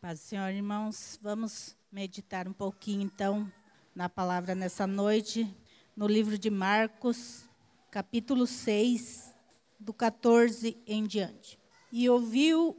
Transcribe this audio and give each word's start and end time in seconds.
Paz, 0.00 0.20
Senhor, 0.20 0.48
irmãos, 0.48 1.18
vamos 1.20 1.76
meditar 1.92 2.48
um 2.48 2.54
pouquinho 2.54 3.02
então 3.02 3.52
na 3.94 4.08
palavra 4.08 4.54
nessa 4.54 4.86
noite, 4.86 5.46
no 5.94 6.06
livro 6.06 6.38
de 6.38 6.48
Marcos, 6.48 7.44
capítulo 7.90 8.46
6, 8.46 9.36
do 9.78 9.92
14 9.92 10.74
em 10.86 11.04
diante. 11.04 11.58
E 11.92 12.08
ouviu 12.08 12.74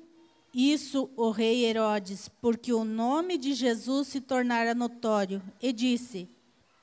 isso 0.52 1.12
o 1.16 1.30
rei 1.30 1.64
Herodes, 1.66 2.28
porque 2.28 2.74
o 2.74 2.84
nome 2.84 3.38
de 3.38 3.54
Jesus 3.54 4.08
se 4.08 4.20
tornara 4.20 4.74
notório, 4.74 5.44
e 5.62 5.72
disse: 5.72 6.28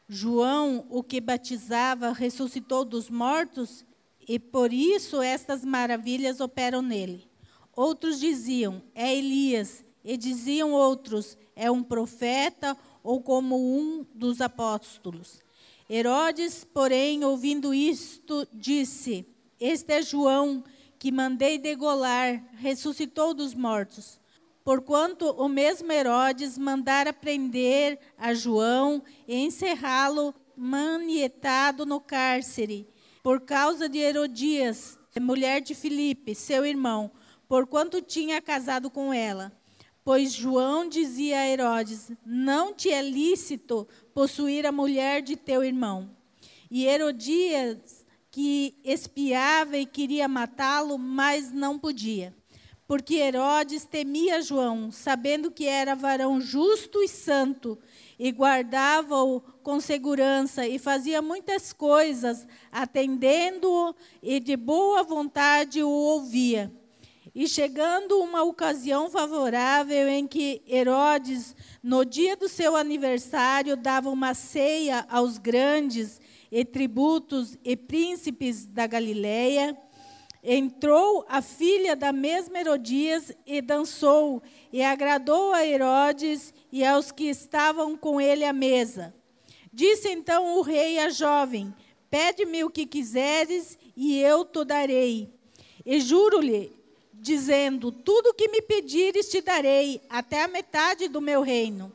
João, 0.08 0.86
o 0.88 1.02
que 1.02 1.20
batizava, 1.20 2.12
ressuscitou 2.12 2.84
dos 2.84 3.10
mortos, 3.10 3.84
e 4.28 4.38
por 4.38 4.72
isso 4.72 5.20
estas 5.20 5.64
maravilhas 5.64 6.38
operam 6.38 6.80
nele. 6.80 7.28
Outros 7.74 8.20
diziam: 8.20 8.80
É 8.94 9.12
Elias. 9.12 9.87
E 10.04 10.16
diziam 10.16 10.72
outros: 10.72 11.36
é 11.54 11.70
um 11.70 11.82
profeta 11.82 12.76
ou 13.02 13.20
como 13.20 13.56
um 13.56 14.06
dos 14.14 14.40
apóstolos. 14.40 15.42
Herodes, 15.90 16.64
porém, 16.64 17.24
ouvindo 17.24 17.72
isto, 17.72 18.46
disse: 18.52 19.26
Este 19.58 19.94
é 19.94 20.02
João, 20.02 20.62
que 20.98 21.10
mandei 21.10 21.58
degolar, 21.58 22.44
ressuscitou 22.56 23.32
dos 23.32 23.54
mortos. 23.54 24.20
Porquanto 24.62 25.30
o 25.30 25.48
mesmo 25.48 25.90
Herodes 25.90 26.58
mandara 26.58 27.12
prender 27.12 27.98
a 28.18 28.34
João 28.34 29.02
e 29.26 29.34
encerrá-lo 29.34 30.34
manietado 30.54 31.86
no 31.86 32.00
cárcere, 32.00 32.86
por 33.22 33.40
causa 33.40 33.88
de 33.88 33.98
Herodias, 33.98 34.98
mulher 35.18 35.60
de 35.60 35.74
Filipe, 35.74 36.34
seu 36.34 36.66
irmão, 36.66 37.10
porquanto 37.48 38.02
tinha 38.02 38.42
casado 38.42 38.90
com 38.90 39.12
ela. 39.12 39.57
Pois 40.08 40.32
João 40.32 40.88
dizia 40.88 41.38
a 41.38 41.46
Herodes: 41.46 42.10
Não 42.24 42.72
te 42.72 42.90
é 42.90 43.02
lícito 43.02 43.86
possuir 44.14 44.64
a 44.64 44.72
mulher 44.72 45.20
de 45.20 45.36
teu 45.36 45.62
irmão. 45.62 46.16
E 46.70 46.86
Herodias, 46.86 48.06
que 48.30 48.74
espiava 48.82 49.76
e 49.76 49.84
queria 49.84 50.26
matá-lo, 50.26 50.96
mas 50.96 51.52
não 51.52 51.78
podia. 51.78 52.34
Porque 52.86 53.16
Herodes 53.16 53.84
temia 53.84 54.40
João, 54.40 54.90
sabendo 54.90 55.50
que 55.50 55.66
era 55.66 55.94
varão 55.94 56.40
justo 56.40 57.02
e 57.02 57.06
santo, 57.06 57.78
e 58.18 58.30
guardava-o 58.30 59.42
com 59.62 59.78
segurança, 59.78 60.66
e 60.66 60.78
fazia 60.78 61.20
muitas 61.20 61.70
coisas, 61.74 62.46
atendendo-o, 62.72 63.94
e 64.22 64.40
de 64.40 64.56
boa 64.56 65.02
vontade 65.02 65.82
o 65.82 65.90
ouvia. 65.90 66.72
E 67.38 67.46
chegando 67.46 68.18
uma 68.18 68.42
ocasião 68.42 69.08
favorável 69.08 70.08
em 70.08 70.26
que 70.26 70.60
Herodes, 70.66 71.54
no 71.80 72.04
dia 72.04 72.36
do 72.36 72.48
seu 72.48 72.74
aniversário, 72.74 73.76
dava 73.76 74.10
uma 74.10 74.34
ceia 74.34 75.06
aos 75.08 75.38
grandes 75.38 76.20
e 76.50 76.64
tributos 76.64 77.56
e 77.62 77.76
príncipes 77.76 78.66
da 78.66 78.88
Galileia, 78.88 79.78
entrou 80.42 81.24
a 81.28 81.40
filha 81.40 81.94
da 81.94 82.12
mesma 82.12 82.58
Herodias 82.58 83.32
e 83.46 83.62
dançou, 83.62 84.42
e 84.72 84.82
agradou 84.82 85.52
a 85.52 85.64
Herodes 85.64 86.52
e 86.72 86.84
aos 86.84 87.12
que 87.12 87.30
estavam 87.30 87.96
com 87.96 88.20
ele 88.20 88.44
à 88.44 88.52
mesa. 88.52 89.14
Disse 89.72 90.08
então 90.08 90.56
o 90.56 90.60
rei 90.60 90.98
à 90.98 91.08
jovem: 91.08 91.72
Pede-me 92.10 92.64
o 92.64 92.68
que 92.68 92.84
quiseres 92.84 93.78
e 93.96 94.18
eu 94.18 94.44
te 94.44 94.64
darei. 94.64 95.32
E 95.86 96.00
juro-lhe 96.00 96.77
dizendo: 97.20 97.90
Tudo 97.90 98.30
o 98.30 98.34
que 98.34 98.48
me 98.48 98.62
pedires 98.62 99.28
te 99.28 99.40
darei, 99.40 100.00
até 100.08 100.42
a 100.42 100.48
metade 100.48 101.08
do 101.08 101.20
meu 101.20 101.42
reino. 101.42 101.92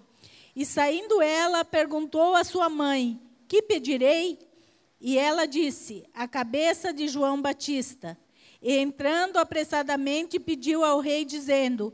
E 0.55 0.65
saindo 0.65 1.21
ela, 1.21 1.65
perguntou 1.65 2.35
à 2.35 2.43
sua 2.43 2.69
mãe: 2.69 3.19
Que 3.47 3.61
pedirei? 3.61 4.39
E 4.99 5.17
ela 5.17 5.45
disse: 5.45 6.05
A 6.14 6.27
cabeça 6.27 6.93
de 6.93 7.08
João 7.08 7.42
Batista. 7.42 8.17
E 8.61 8.77
entrando 8.77 9.37
apressadamente, 9.37 10.39
pediu 10.39 10.83
ao 10.83 10.99
rei, 10.99 11.25
dizendo: 11.25 11.93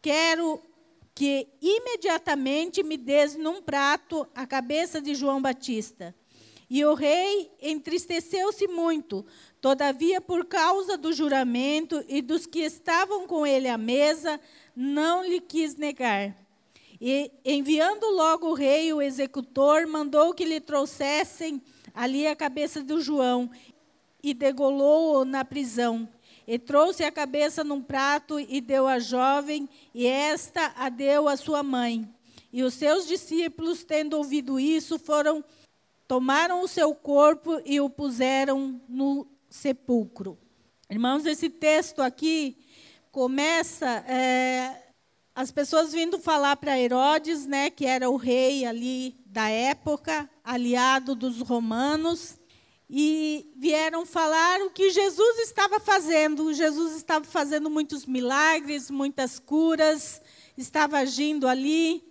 Quero 0.00 0.60
que 1.14 1.48
imediatamente 1.62 2.82
me 2.82 2.96
des 2.96 3.36
num 3.36 3.62
prato 3.62 4.26
a 4.34 4.46
cabeça 4.46 5.00
de 5.00 5.14
João 5.14 5.40
Batista. 5.40 6.14
E 6.68 6.84
o 6.84 6.94
rei 6.94 7.50
entristeceu-se 7.60 8.66
muito, 8.66 9.24
Todavia, 9.64 10.20
por 10.20 10.44
causa 10.44 10.98
do 10.98 11.10
juramento 11.10 12.04
e 12.06 12.20
dos 12.20 12.44
que 12.44 12.58
estavam 12.58 13.26
com 13.26 13.46
ele 13.46 13.66
à 13.66 13.78
mesa, 13.78 14.38
não 14.76 15.24
lhe 15.24 15.40
quis 15.40 15.74
negar. 15.74 16.36
E, 17.00 17.30
enviando 17.42 18.04
logo 18.10 18.50
o 18.50 18.52
rei, 18.52 18.92
o 18.92 19.00
executor, 19.00 19.86
mandou 19.86 20.34
que 20.34 20.44
lhe 20.44 20.60
trouxessem 20.60 21.62
ali 21.94 22.26
a 22.26 22.36
cabeça 22.36 22.82
do 22.82 23.00
João 23.00 23.50
e 24.22 24.34
degolou-o 24.34 25.24
na 25.24 25.46
prisão. 25.46 26.06
E 26.46 26.58
trouxe 26.58 27.02
a 27.02 27.10
cabeça 27.10 27.64
num 27.64 27.80
prato 27.80 28.38
e 28.38 28.60
deu 28.60 28.86
à 28.86 28.98
jovem, 28.98 29.66
e 29.94 30.06
esta 30.06 30.74
a 30.76 30.90
deu 30.90 31.26
à 31.26 31.38
sua 31.38 31.62
mãe. 31.62 32.06
E 32.52 32.62
os 32.62 32.74
seus 32.74 33.06
discípulos, 33.06 33.82
tendo 33.82 34.18
ouvido 34.18 34.60
isso, 34.60 34.98
foram 34.98 35.42
tomaram 36.06 36.62
o 36.62 36.68
seu 36.68 36.94
corpo 36.94 37.60
e 37.64 37.80
o 37.80 37.88
puseram 37.88 38.80
no 38.88 39.26
sepulcro. 39.48 40.38
Irmãos, 40.90 41.24
esse 41.26 41.48
texto 41.48 42.02
aqui 42.02 42.56
começa 43.10 43.86
é, 44.06 44.92
as 45.34 45.50
pessoas 45.50 45.92
vindo 45.92 46.18
falar 46.18 46.56
para 46.56 46.78
Herodes, 46.78 47.46
né, 47.46 47.70
que 47.70 47.86
era 47.86 48.10
o 48.10 48.16
rei 48.16 48.64
ali 48.64 49.16
da 49.26 49.48
época, 49.48 50.28
aliado 50.44 51.14
dos 51.14 51.40
romanos, 51.40 52.38
e 52.88 53.52
vieram 53.56 54.04
falar 54.04 54.60
o 54.60 54.70
que 54.70 54.90
Jesus 54.90 55.38
estava 55.38 55.80
fazendo. 55.80 56.52
Jesus 56.52 56.94
estava 56.94 57.24
fazendo 57.24 57.70
muitos 57.70 58.04
milagres, 58.04 58.90
muitas 58.90 59.38
curas, 59.38 60.20
estava 60.56 60.98
agindo 60.98 61.48
ali. 61.48 62.04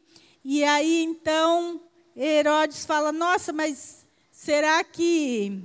E 0.43 0.63
aí 0.63 1.03
então 1.03 1.79
Herodes 2.15 2.85
fala: 2.85 3.11
Nossa, 3.11 3.51
mas 3.51 4.05
será 4.31 4.83
que 4.83 5.61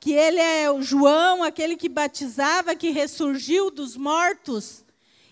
que 0.00 0.14
ele 0.14 0.40
é 0.40 0.70
o 0.70 0.80
João, 0.80 1.42
aquele 1.42 1.76
que 1.76 1.88
batizava, 1.88 2.74
que 2.74 2.88
ressurgiu 2.88 3.70
dos 3.70 3.98
mortos. 3.98 4.82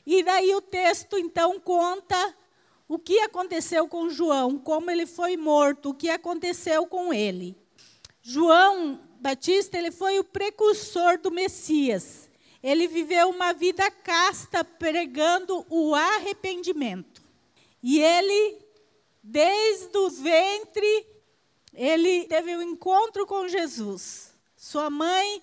E 0.07 0.23
daí 0.23 0.55
o 0.55 0.61
texto 0.61 1.19
então 1.19 1.59
conta 1.59 2.35
o 2.87 2.99
que 2.99 3.19
aconteceu 3.21 3.89
com 3.89 4.11
João, 4.11 4.59
como 4.59 4.91
ele 4.91 5.07
foi 5.07 5.39
morto, 5.39 5.91
o 5.91 5.95
que 5.95 6.11
aconteceu 6.11 6.87
com 6.87 7.13
ele. 7.15 7.57
João 8.23 9.01
Batista, 9.19 9.79
ele 9.79 9.91
foi 9.91 10.19
o 10.19 10.25
precursor 10.25 11.19
do 11.19 11.31
Messias. 11.31 12.29
Ele 12.63 12.87
viveu 12.87 13.31
uma 13.31 13.55
vida 13.55 13.91
casta 13.91 14.63
pregando 14.63 15.65
o 15.71 15.95
arrependimento. 15.95 17.23
E 17.83 18.01
ele 18.01 18.59
desde 19.29 19.95
o 19.99 20.09
ventre 20.09 21.07
ele 21.75 22.25
teve 22.25 22.57
um 22.57 22.63
encontro 22.63 23.27
com 23.27 23.47
Jesus. 23.47 24.35
Sua 24.57 24.89
mãe 24.89 25.43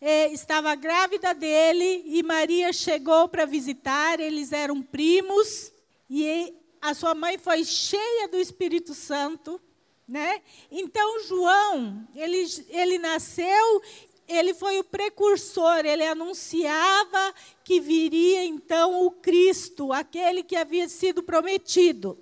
eh, 0.00 0.32
estava 0.32 0.74
grávida 0.74 1.34
dele 1.34 2.04
e 2.06 2.22
Maria 2.22 2.72
chegou 2.72 3.28
para 3.28 3.44
visitar, 3.44 4.18
eles 4.18 4.50
eram 4.50 4.82
primos 4.82 5.70
e 6.08 6.54
a 6.80 6.94
sua 6.94 7.14
mãe 7.14 7.36
foi 7.36 7.64
cheia 7.64 8.28
do 8.28 8.38
Espírito 8.38 8.94
Santo, 8.94 9.60
né? 10.08 10.40
Então 10.70 11.22
João, 11.24 12.08
ele, 12.16 12.46
ele 12.70 12.98
nasceu, 12.98 13.82
ele 14.26 14.54
foi 14.54 14.78
o 14.78 14.84
precursor, 14.84 15.84
ele 15.84 16.06
anunciava 16.06 17.34
que 17.62 17.78
viria 17.78 18.42
então 18.42 19.04
o 19.04 19.10
Cristo, 19.10 19.92
aquele 19.92 20.42
que 20.42 20.56
havia 20.56 20.88
sido 20.88 21.22
prometido 21.22 22.18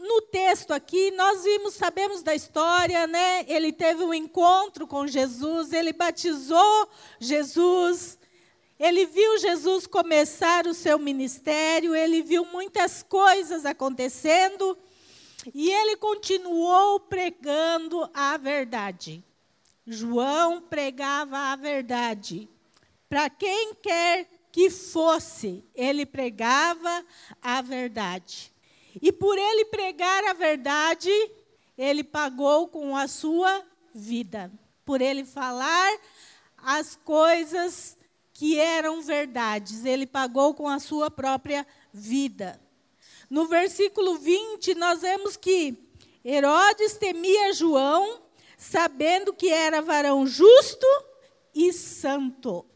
no 0.00 0.22
texto 0.22 0.72
aqui, 0.72 1.10
nós 1.10 1.44
vimos, 1.44 1.74
sabemos 1.74 2.22
da 2.22 2.34
história, 2.34 3.06
né? 3.06 3.44
Ele 3.46 3.70
teve 3.72 4.02
um 4.02 4.14
encontro 4.14 4.86
com 4.86 5.06
Jesus, 5.06 5.72
ele 5.72 5.92
batizou 5.92 6.88
Jesus, 7.18 8.18
ele 8.78 9.04
viu 9.04 9.38
Jesus 9.38 9.86
começar 9.86 10.66
o 10.66 10.72
seu 10.72 10.98
ministério, 10.98 11.94
ele 11.94 12.22
viu 12.22 12.46
muitas 12.46 13.02
coisas 13.02 13.66
acontecendo 13.66 14.76
e 15.54 15.70
ele 15.70 15.96
continuou 15.96 17.00
pregando 17.00 18.08
a 18.14 18.38
verdade. 18.38 19.22
João 19.86 20.62
pregava 20.62 21.36
a 21.36 21.56
verdade. 21.56 22.48
Para 23.08 23.28
quem 23.28 23.74
quer 23.74 24.26
que 24.50 24.70
fosse, 24.70 25.62
ele 25.74 26.06
pregava 26.06 27.04
a 27.42 27.60
verdade. 27.60 28.50
E 29.00 29.12
por 29.12 29.36
ele 29.36 29.66
pregar 29.66 30.24
a 30.24 30.32
verdade, 30.32 31.10
ele 31.76 32.02
pagou 32.02 32.68
com 32.68 32.96
a 32.96 33.06
sua 33.06 33.64
vida. 33.94 34.50
Por 34.84 35.00
ele 35.00 35.24
falar 35.24 35.98
as 36.56 36.96
coisas 36.96 37.96
que 38.32 38.58
eram 38.58 39.02
verdades, 39.02 39.84
ele 39.84 40.06
pagou 40.06 40.54
com 40.54 40.68
a 40.68 40.78
sua 40.78 41.10
própria 41.10 41.66
vida. 41.92 42.60
No 43.28 43.46
versículo 43.46 44.16
20, 44.16 44.74
nós 44.74 45.02
vemos 45.02 45.36
que 45.36 45.76
Herodes 46.24 46.96
temia 46.96 47.52
João, 47.52 48.20
sabendo 48.58 49.32
que 49.32 49.48
era 49.48 49.80
varão 49.80 50.26
justo 50.26 50.86
e 51.54 51.72
santo. 51.72 52.66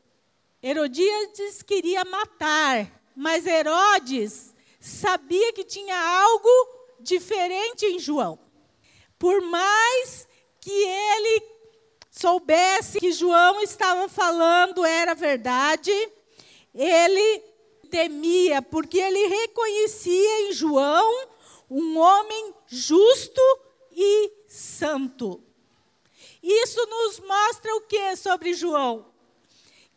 Herodíades 0.63 1.63
queria 1.63 2.05
matar, 2.05 3.03
mas 3.15 3.47
Herodes 3.47 4.54
sabia 4.85 5.51
que 5.55 5.65
tinha 5.65 5.99
algo 5.99 6.49
diferente 7.01 7.87
em 7.87 7.99
João. 7.99 8.39
Por 9.19 9.41
mais 9.41 10.29
que 10.61 10.71
ele 10.71 11.43
soubesse 12.11 13.01
que 13.01 13.11
João 13.11 13.63
estava 13.63 14.11
falando 14.11 14.85
era 14.85 15.15
verdade, 15.15 15.91
ele 16.75 17.43
temia, 17.91 18.61
porque 18.61 18.99
ele 18.99 19.27
reconhecia 19.27 20.49
em 20.49 20.53
João 20.53 21.29
um 21.71 21.99
homem 21.99 22.55
justo 22.67 23.41
e 23.91 24.31
santo. 24.47 25.43
Isso 26.43 26.85
nos 26.87 27.21
mostra 27.21 27.75
o 27.77 27.81
que 27.81 28.17
sobre 28.17 28.53
João? 28.53 29.07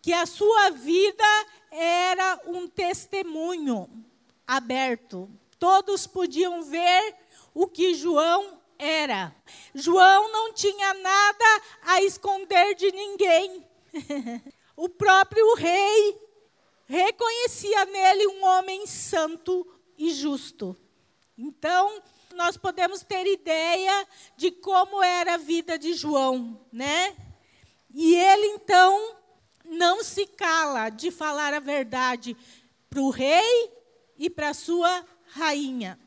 Que 0.02 0.14
a 0.14 0.26
sua 0.26 0.70
vida 0.70 1.46
era 1.72 2.40
um 2.46 2.70
testemunho 2.70 4.07
aberto. 4.48 5.30
Todos 5.60 6.08
podiam 6.08 6.64
ver 6.64 7.16
o 7.54 7.68
que 7.68 7.94
João 7.94 8.62
era. 8.80 9.36
João 9.74 10.32
não 10.32 10.54
tinha 10.54 10.94
nada 10.94 11.62
a 11.84 12.02
esconder 12.02 12.76
de 12.76 12.92
ninguém. 12.92 13.66
o 14.76 14.88
próprio 14.88 15.56
rei 15.56 16.18
reconhecia 16.86 17.86
nele 17.86 18.28
um 18.28 18.46
homem 18.46 18.86
santo 18.88 19.68
e 19.98 20.12
justo. 20.12 20.78
Então, 21.38 22.02
nós 22.36 22.56
podemos 22.56 23.04
ter 23.04 23.26
ideia 23.26 24.08
de 24.36 24.52
como 24.52 25.04
era 25.04 25.34
a 25.34 25.38
vida 25.38 25.78
de 25.78 25.94
João, 25.94 26.66
né? 26.72 27.16
E 27.94 28.16
ele 28.16 28.46
então 28.48 29.16
não 29.66 30.04
se 30.04 30.26
cala 30.28 30.90
de 30.90 31.10
falar 31.12 31.54
a 31.54 31.60
verdade 31.60 32.38
para 32.90 33.02
o 33.02 33.10
rei 33.10 33.77
e 34.18 34.30
para 34.30 34.54
sua 34.54 35.06
rainha. 35.28 36.00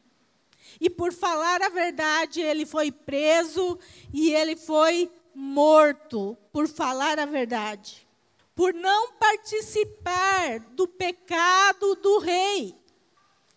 E 0.81 0.89
por 0.89 1.13
falar 1.13 1.63
a 1.63 1.69
verdade, 1.69 2.41
ele 2.41 2.65
foi 2.65 2.93
preso 2.93 3.79
e 4.13 4.33
ele 4.33 4.57
foi 4.57 5.11
morto 5.35 6.37
por 6.53 6.69
falar 6.69 7.19
a 7.19 7.27
verdade. 7.27 8.07
Por 8.55 8.75
não 8.75 9.13
participar 9.13 10.61
do 10.73 10.87
pecado 10.87 11.95
do 11.97 12.19
rei. 12.19 12.75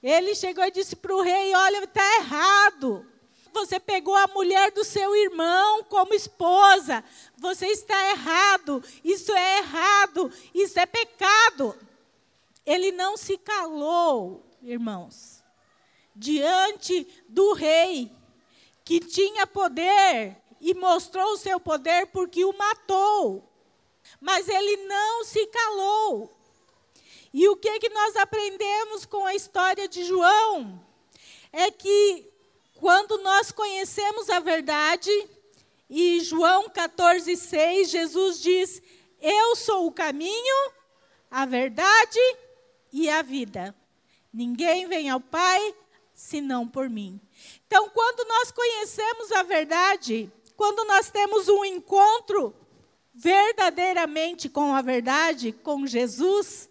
Ele 0.01 0.35
chegou 0.35 0.63
e 0.65 0.71
disse 0.71 0.95
para 0.95 1.15
o 1.15 1.21
rei: 1.21 1.53
Olha, 1.53 1.83
está 1.83 2.15
errado. 2.17 3.05
Você 3.53 3.79
pegou 3.79 4.15
a 4.15 4.27
mulher 4.27 4.71
do 4.71 4.83
seu 4.83 5.15
irmão 5.15 5.83
como 5.83 6.13
esposa. 6.13 7.03
Você 7.38 7.67
está 7.67 8.09
errado. 8.09 8.83
Isso 9.03 9.31
é 9.31 9.59
errado. 9.59 10.31
Isso 10.53 10.79
é 10.79 10.85
pecado. 10.85 11.77
Ele 12.65 12.92
não 12.92 13.18
se 13.18 13.38
calou, 13.38 14.45
irmãos, 14.62 15.44
diante 16.15 17.07
do 17.27 17.54
rei, 17.54 18.12
que 18.86 19.00
tinha 19.00 19.45
poder 19.45 20.38
e 20.60 20.74
mostrou 20.74 21.33
o 21.33 21.38
seu 21.38 21.60
poder 21.60 22.07
porque 22.07 22.45
o 22.45 22.57
matou. 22.57 23.50
Mas 24.19 24.48
ele 24.48 24.77
não 24.86 25.25
se 25.25 25.45
calou. 25.48 26.31
E 27.33 27.48
o 27.50 27.56
que, 27.56 27.80
que 27.80 27.89
nós 27.89 28.15
aprendemos 28.15 29.06
com 29.06 29.25
a 29.25 29.36
história 29.36 29.88
de 29.88 30.04
João? 30.04 30.80
É 31.51 31.71
que 31.71 32.31
quando 32.75 33.18
nós 33.19 33.51
conhecemos 33.51 34.30
a 34.30 34.39
verdade, 34.39 35.12
e 35.89 36.19
João 36.21 36.69
14, 36.69 37.36
6, 37.36 37.89
Jesus 37.89 38.42
diz: 38.42 38.81
Eu 39.21 39.56
sou 39.56 39.88
o 39.88 39.92
caminho, 39.92 40.71
a 41.30 41.45
verdade 41.45 42.19
e 42.94 43.10
a 43.10 43.24
vida. 43.24 43.75
Ninguém 44.31 44.88
vem 44.88 45.10
ao 45.10 45.19
Pai 45.19 45.75
senão 46.13 46.68
por 46.68 46.90
mim. 46.90 47.19
Então, 47.66 47.90
quando 47.90 48.28
nós 48.28 48.51
conhecemos 48.51 49.31
a 49.31 49.44
verdade, 49.44 50.31
quando 50.56 50.86
nós 50.86 51.10
temos 51.10 51.50
um 51.50 51.66
encontro 51.66 52.56
verdadeiramente 53.13 54.48
com 54.48 54.74
a 54.74 54.81
verdade, 54.81 55.51
com 55.51 55.86
Jesus, 55.86 56.69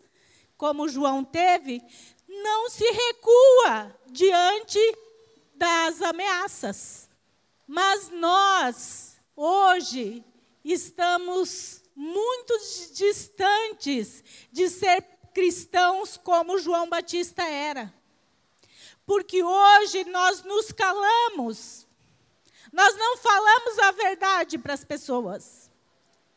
como 0.57 0.89
João 0.89 1.25
teve, 1.25 1.83
não 2.29 2.71
se 2.71 2.85
recua 2.85 3.95
diante 4.07 4.79
das 5.55 6.01
ameaças. 6.01 7.09
Mas 7.67 8.11
nós, 8.11 9.17
hoje, 9.37 10.25
estamos 10.65 11.83
muito 11.95 12.57
distantes 12.95 14.25
de 14.51 14.69
ser 14.69 15.03
cristãos 15.33 16.17
como 16.17 16.59
João 16.59 16.89
Batista 16.89 17.43
era. 17.43 17.93
Porque 19.05 19.43
hoje 19.43 20.05
nós 20.05 20.43
nos 20.43 20.71
calamos. 20.73 21.87
Nós 22.73 22.97
não 22.97 23.17
falamos 23.19 23.79
a 23.81 23.91
verdade 23.91 24.59
para 24.59 24.75
as 24.75 24.85
pessoas. 24.85 25.71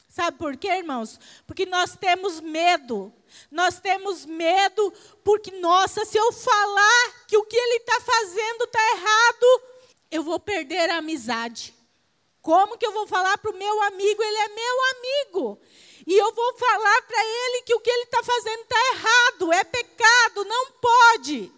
Sabe 0.09 0.37
por 0.37 0.55
quê, 0.55 0.69
irmãos? 0.69 1.19
Porque 1.45 1.65
nós 1.65 1.95
temos 1.95 2.39
medo. 2.39 3.13
Nós 3.51 3.79
temos 3.79 4.25
medo 4.25 4.93
porque, 5.23 5.51
nossa, 5.51 6.05
se 6.05 6.17
eu 6.17 6.31
falar 6.31 7.25
que 7.27 7.37
o 7.37 7.43
que 7.43 7.57
ele 7.57 7.77
está 7.77 7.99
fazendo 7.99 8.63
está 8.63 8.79
errado, 8.93 9.61
eu 10.09 10.23
vou 10.23 10.39
perder 10.39 10.89
a 10.89 10.97
amizade. 10.97 11.75
Como 12.41 12.77
que 12.77 12.85
eu 12.85 12.93
vou 12.93 13.05
falar 13.07 13.37
para 13.39 13.51
o 13.51 13.57
meu 13.57 13.81
amigo? 13.83 14.23
Ele 14.23 14.37
é 14.37 14.47
meu 14.49 14.85
amigo. 14.95 15.59
E 16.05 16.15
eu 16.15 16.33
vou 16.33 16.53
falar 16.57 17.01
para 17.03 17.19
ele 17.19 17.63
que 17.63 17.73
o 17.73 17.79
que 17.79 17.89
ele 17.89 18.03
está 18.03 18.21
fazendo 18.21 18.61
está 18.61 18.77
errado, 18.93 19.53
é 19.53 19.63
pecado, 19.63 20.45
não 20.45 20.71
pode. 20.73 21.51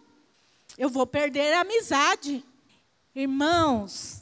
Eu 0.77 0.89
vou 0.89 1.05
perder 1.05 1.53
a 1.53 1.61
amizade. 1.61 2.45
Irmãos, 3.13 4.21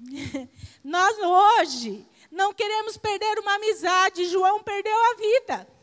nós 0.82 1.16
hoje 1.18 2.04
não 2.30 2.52
queremos 2.52 2.96
perder 2.96 3.38
uma 3.38 3.54
amizade. 3.54 4.24
João 4.24 4.62
perdeu 4.62 4.96
a 4.96 5.14
vida. 5.14 5.76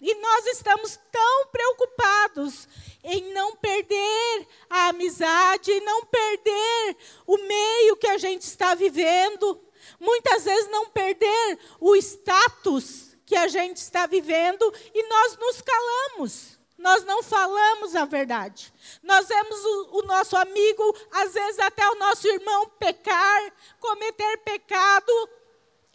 E 0.00 0.14
nós 0.16 0.46
estamos 0.46 0.98
tão 1.10 1.46
preocupados 1.46 2.68
em 3.02 3.32
não 3.32 3.54
perder 3.56 4.48
a 4.68 4.88
amizade, 4.88 5.80
não 5.80 6.04
perder 6.04 6.96
o 7.26 7.38
meio 7.38 7.96
que 7.96 8.08
a 8.08 8.18
gente 8.18 8.42
está 8.42 8.74
vivendo, 8.74 9.58
muitas 9.98 10.44
vezes 10.44 10.70
não 10.70 10.88
perder 10.90 11.58
o 11.80 11.94
status 11.96 13.14
que 13.26 13.36
a 13.36 13.48
gente 13.48 13.78
está 13.78 14.06
vivendo 14.06 14.72
e 14.92 15.08
nós 15.08 15.36
nos 15.36 15.60
calamos. 15.60 16.58
Nós 16.76 17.04
não 17.04 17.22
falamos 17.22 17.96
a 17.96 18.04
verdade. 18.04 18.72
Nós 19.02 19.26
vemos 19.26 19.64
o, 19.64 19.98
o 19.98 20.02
nosso 20.02 20.36
amigo, 20.36 20.96
às 21.10 21.32
vezes 21.32 21.58
até 21.60 21.88
o 21.88 21.94
nosso 21.94 22.26
irmão 22.28 22.66
pecar, 22.78 23.52
cometer 23.80 24.38
pecado, 24.38 25.30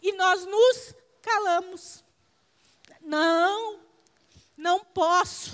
e 0.02 0.12
nós 0.12 0.44
nos 0.46 0.94
calamos. 1.22 2.02
Não, 3.00 3.80
não 4.56 4.80
posso. 4.80 5.52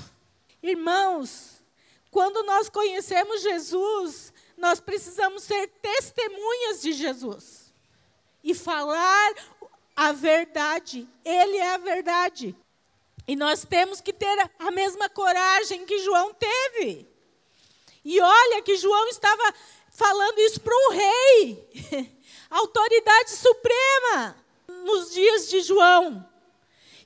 Irmãos, 0.63 1.63
quando 2.11 2.43
nós 2.45 2.69
conhecemos 2.69 3.43
Jesus, 3.43 4.33
nós 4.57 4.81
precisamos 4.81 5.43
ser 5.43 5.69
testemunhas 5.83 6.81
de 6.81 6.93
Jesus 6.93 7.66
e 8.43 8.55
falar 8.55 9.35
a 9.95 10.13
verdade. 10.13 11.09
Ele 11.25 11.57
é 11.57 11.75
a 11.75 11.79
verdade. 11.79 12.55
E 13.27 13.35
nós 13.35 13.65
temos 13.65 14.01
que 14.01 14.13
ter 14.13 14.51
a 14.59 14.71
mesma 14.71 15.09
coragem 15.09 15.85
que 15.85 15.99
João 15.99 16.33
teve. 16.35 17.09
E 18.05 18.21
olha 18.21 18.63
que 18.63 18.77
João 18.77 19.09
estava 19.09 19.55
falando 19.91 20.39
isso 20.39 20.61
para 20.61 20.75
o 20.75 20.91
rei. 20.91 22.17
autoridade 22.51 23.31
suprema 23.31 24.37
nos 24.69 25.13
dias 25.13 25.49
de 25.49 25.61
João. 25.63 26.25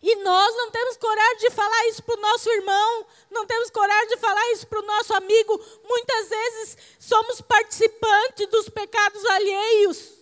E 0.03 0.17
nós 0.17 0.57
não 0.57 0.71
temos 0.71 0.97
coragem 0.97 1.39
de 1.39 1.51
falar 1.51 1.89
isso 1.89 2.03
para 2.03 2.17
o 2.17 2.23
nosso 2.23 2.49
irmão, 2.49 3.07
não 3.31 3.45
temos 3.45 3.71
coragem 3.71 4.09
de 4.09 4.17
falar 4.17 4.53
isso 4.53 4.67
para 4.67 4.81
o 4.81 4.87
nosso 4.87 5.15
amigo. 5.15 5.61
Muitas 5.85 6.29
vezes 6.29 6.79
somos 6.99 7.41
participantes 7.43 8.47
dos 8.49 8.69
pecados 8.69 9.25
alheios. 9.27 10.20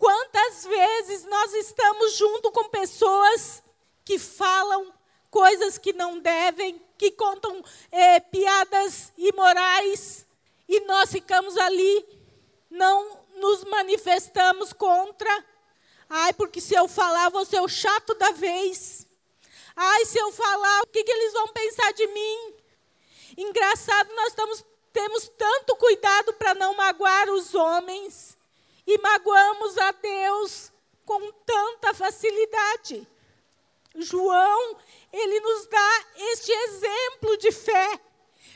Quantas 0.00 0.64
vezes 0.64 1.26
nós 1.26 1.52
estamos 1.52 2.14
junto 2.16 2.50
com 2.50 2.70
pessoas 2.70 3.62
que 4.02 4.18
falam 4.18 4.90
coisas 5.30 5.76
que 5.76 5.92
não 5.92 6.18
devem, 6.18 6.82
que 6.96 7.10
contam 7.10 7.62
é, 7.92 8.18
piadas 8.18 9.12
imorais, 9.18 10.26
e 10.66 10.80
nós 10.86 11.12
ficamos 11.12 11.54
ali, 11.58 12.02
não 12.70 13.20
nos 13.36 13.62
manifestamos 13.64 14.72
contra. 14.72 15.44
Ai, 16.08 16.32
porque 16.32 16.62
se 16.62 16.74
eu 16.74 16.88
falar, 16.88 17.28
vou 17.28 17.44
ser 17.44 17.60
o 17.60 17.68
chato 17.68 18.14
da 18.14 18.30
vez. 18.30 19.06
Ai, 19.76 20.06
se 20.06 20.18
eu 20.18 20.32
falar, 20.32 20.80
o 20.80 20.86
que, 20.86 21.04
que 21.04 21.12
eles 21.12 21.34
vão 21.34 21.48
pensar 21.48 21.92
de 21.92 22.06
mim? 22.06 22.54
Engraçado, 23.36 24.14
nós 24.14 24.28
estamos 24.28 24.64
temos 24.94 25.28
tanto 25.36 25.76
cuidado 25.76 26.32
para 26.32 26.54
não 26.54 26.74
magoar 26.74 27.28
os 27.28 27.54
homens 27.54 28.39
e 28.90 28.98
magoamos 28.98 29.78
a 29.78 29.92
Deus 29.92 30.72
com 31.06 31.30
tanta 31.46 31.94
facilidade. 31.94 33.06
João, 33.94 34.76
ele 35.12 35.38
nos 35.38 35.66
dá 35.66 36.04
este 36.16 36.50
exemplo 36.50 37.36
de 37.36 37.52
fé, 37.52 38.00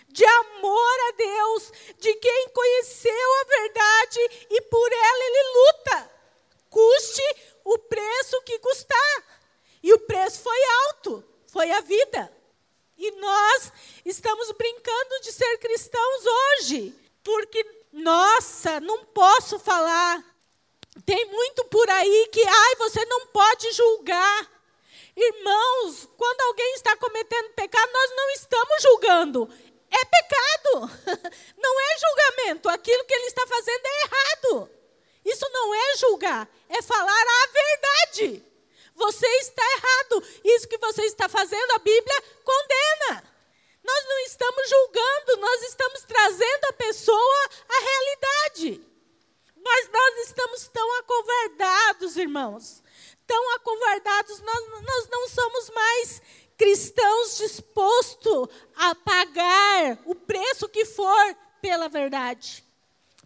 de 0.08 0.24
amor 0.24 0.96
a 1.08 1.12
Deus, 1.12 1.72
de 1.98 2.14
quem 2.14 2.48
conheceu 2.48 3.40
a 3.40 3.44
verdade 3.44 4.46
e 4.50 4.60
por 4.62 4.92
ela 4.92 5.24
ele 5.24 5.48
luta, 5.54 6.10
custe 6.68 7.22
o 7.64 7.78
preço 7.78 8.42
que 8.42 8.58
custar. 8.58 9.40
E 9.84 9.92
o 9.92 10.00
preço 10.00 10.40
foi 10.40 10.64
alto, 10.86 11.24
foi 11.46 11.70
a 11.70 11.80
vida. 11.80 12.32
E 12.96 13.10
nós 13.12 13.72
estamos 14.04 14.50
brincando 14.50 15.20
de 15.20 15.32
ser 15.32 15.58
cristãos 15.58 16.24
hoje, 16.26 16.92
porque, 17.22 17.64
nossa, 17.94 18.80
não 18.80 19.04
posso 19.06 19.58
falar. 19.58 20.22
Tem 21.06 21.24
muito 21.26 21.64
por 21.66 21.88
aí 21.88 22.28
que, 22.32 22.42
ai, 22.42 22.74
você 22.76 23.04
não 23.04 23.26
pode 23.28 23.70
julgar. 23.72 24.50
Irmãos, 25.16 26.08
quando 26.16 26.40
alguém 26.40 26.74
está 26.74 26.96
cometendo 26.96 27.50
pecado, 27.50 27.92
nós 27.92 28.10
não 28.16 28.30
estamos 28.30 28.82
julgando. 28.82 29.48
É 29.90 30.04
pecado. 30.04 30.90
Não 31.56 31.80
é 31.80 31.98
julgamento. 31.98 32.68
Aquilo 32.68 33.04
que 33.04 33.14
ele 33.14 33.26
está 33.26 33.46
fazendo 33.46 33.86
é 33.86 34.02
errado. 34.02 34.70
Isso 35.24 35.48
não 35.52 35.74
é 35.74 35.96
julgar, 35.96 36.48
é 36.68 36.82
falar 36.82 37.12
a 37.12 37.46
verdade. 37.46 38.44
Você 38.94 39.26
está 39.26 39.62
errado. 39.62 40.22
Isso 40.44 40.68
que 40.68 40.78
você 40.78 41.02
está 41.02 41.28
fazendo, 41.28 41.70
a 41.72 41.78
Bíblia 41.78 42.22
estamos 44.44 44.68
julgando, 44.68 45.40
nós 45.40 45.62
estamos 45.62 46.02
trazendo 46.02 46.64
a 46.68 46.72
pessoa 46.74 47.48
à 47.68 47.80
realidade. 47.80 48.80
Mas 49.56 49.88
nós 49.90 50.28
estamos 50.28 50.68
tão 50.68 50.98
acovardados, 50.98 52.16
irmãos. 52.18 52.82
Tão 53.26 53.54
acovardados, 53.54 54.40
nós, 54.40 54.82
nós 54.82 55.08
não 55.08 55.28
somos 55.28 55.70
mais 55.70 56.22
cristãos 56.58 57.38
dispostos 57.38 58.48
a 58.76 58.94
pagar 58.94 59.98
o 60.04 60.14
preço 60.14 60.68
que 60.68 60.84
for 60.84 61.36
pela 61.60 61.88
verdade 61.88 62.62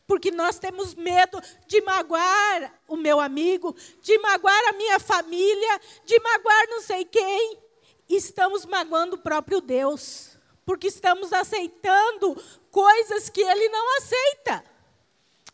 porque 0.06 0.30
nós 0.30 0.58
temos 0.58 0.94
medo 0.94 1.38
de 1.66 1.82
magoar 1.82 2.80
o 2.88 2.96
meu 2.96 3.20
amigo, 3.20 3.76
de 4.00 4.16
magoar 4.16 4.68
a 4.68 4.72
minha 4.72 4.98
família, 4.98 5.80
de 6.06 6.18
magoar 6.18 6.66
não 6.70 6.80
sei 6.80 7.04
quem. 7.04 7.58
Estamos 8.08 8.64
magoando 8.64 9.16
o 9.16 9.18
próprio 9.18 9.60
Deus, 9.60 10.37
porque 10.68 10.88
estamos 10.88 11.32
aceitando 11.32 12.36
coisas 12.70 13.30
que 13.30 13.40
ele 13.40 13.70
não 13.70 13.96
aceita. 13.96 14.62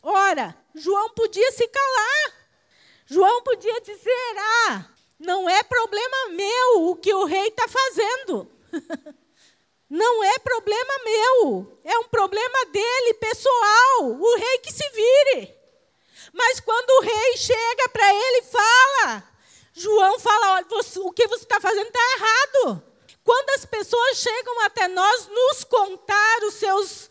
Ora, 0.02 0.56
João 0.75 1.11
podia 1.11 1.52
se 1.52 1.68
calar. 1.68 2.33
João 3.06 3.40
podia 3.44 3.80
dizer: 3.80 4.37
ah, 4.66 4.85
não 5.16 5.49
é 5.49 5.62
problema 5.62 6.30
meu 6.30 6.88
o 6.88 6.97
que 6.97 7.14
o 7.14 7.26
rei 7.26 7.47
está 7.47 7.68
fazendo. 7.68 8.50
Não 9.87 10.25
é 10.25 10.38
problema 10.40 10.92
meu, 11.04 11.78
é 11.85 11.97
um 11.99 12.04
problema 12.04 12.64
dele, 12.73 13.14
pessoal. 13.14 14.00
O 14.00 14.37
rei 14.37 14.59
que 14.59 14.73
se 14.73 14.83
vire. 14.88 15.54
Mas 16.33 16.59
quando 16.59 16.90
o 16.90 17.00
rei 17.02 17.37
chega 17.37 17.88
para 17.90 18.12
ele 18.12 18.38
e 18.38 18.50
fala, 18.50 19.25
João 19.73 20.18
fala: 20.18 20.54
olha, 20.54 20.66
o 21.04 21.12
que 21.12 21.28
você 21.28 21.44
está 21.44 21.61
fazendo 21.61 21.87
está 21.87 22.00
errado. 22.16 22.93
Quando 23.25 23.50
as 23.50 23.64
pessoas 23.64 24.19
chegam 24.19 24.61
até 24.61 24.87
nós 24.87 25.26
nos 25.28 25.64
contar 25.64 26.45
os 26.45 26.54
seus, 26.54 27.11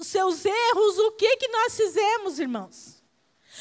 os 0.00 0.06
seus 0.06 0.42
erros, 0.44 0.98
o 0.98 1.12
que, 1.12 1.36
que 1.36 1.48
nós 1.48 1.76
fizemos, 1.76 2.38
irmãos? 2.38 3.02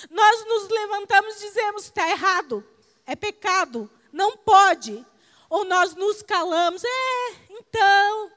Nós 0.10 0.46
nos 0.46 0.70
levantamos 0.70 1.36
e 1.36 1.48
dizemos: 1.48 1.84
está 1.84 2.10
errado, 2.10 2.66
é 3.06 3.16
pecado, 3.18 3.92
não 4.13 4.38
pode. 4.38 5.06
Ou 5.50 5.66
nós 5.66 5.94
nos 5.94 6.24
calamos, 6.24 6.84
é, 6.84 7.30
então, 7.50 8.32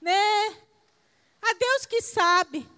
né? 0.00 0.62
A 1.40 1.54
Deus 1.54 1.86
que 1.86 2.02
sabe. 2.02 2.68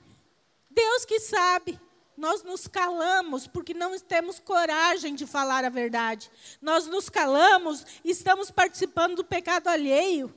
Deus 0.70 1.04
que 1.04 1.18
sabe. 1.18 1.80
Nós 2.20 2.42
nos 2.42 2.66
calamos 2.66 3.46
porque 3.46 3.72
não 3.72 3.98
temos 3.98 4.38
coragem 4.38 5.14
de 5.14 5.26
falar 5.26 5.64
a 5.64 5.70
verdade. 5.70 6.30
Nós 6.60 6.86
nos 6.86 7.08
calamos 7.08 7.86
e 8.04 8.10
estamos 8.10 8.50
participando 8.50 9.16
do 9.16 9.24
pecado 9.24 9.68
alheio. 9.68 10.30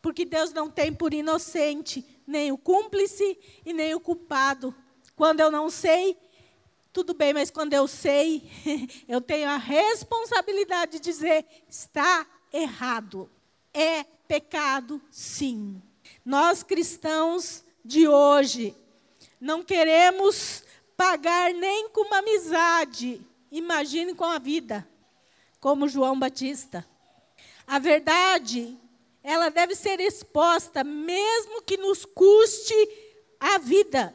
Porque 0.00 0.24
Deus 0.24 0.50
não 0.54 0.70
tem 0.70 0.90
por 0.90 1.12
inocente 1.12 2.02
nem 2.26 2.50
o 2.50 2.56
cúmplice 2.56 3.38
e 3.66 3.74
nem 3.74 3.94
o 3.94 4.00
culpado. 4.00 4.74
Quando 5.14 5.40
eu 5.40 5.50
não 5.50 5.68
sei, 5.68 6.16
tudo 6.90 7.12
bem, 7.12 7.34
mas 7.34 7.50
quando 7.50 7.74
eu 7.74 7.86
sei, 7.86 8.50
eu 9.06 9.20
tenho 9.20 9.50
a 9.50 9.58
responsabilidade 9.58 10.92
de 10.92 11.00
dizer: 11.00 11.44
está 11.68 12.26
errado. 12.50 13.30
É 13.74 14.04
pecado, 14.26 15.02
sim. 15.10 15.82
Nós 16.24 16.62
cristãos 16.62 17.62
de 17.84 18.08
hoje 18.08 18.74
não 19.38 19.62
queremos 19.62 20.64
pagar 21.00 21.54
nem 21.54 21.88
com 21.88 22.02
uma 22.02 22.18
amizade, 22.18 23.26
imagine 23.50 24.14
com 24.14 24.26
a 24.26 24.38
vida, 24.38 24.86
como 25.58 25.88
João 25.88 26.18
Batista. 26.18 26.86
A 27.66 27.78
verdade, 27.78 28.78
ela 29.22 29.48
deve 29.48 29.74
ser 29.74 29.98
exposta, 29.98 30.84
mesmo 30.84 31.62
que 31.62 31.78
nos 31.78 32.04
custe 32.04 32.74
a 33.40 33.56
vida. 33.56 34.14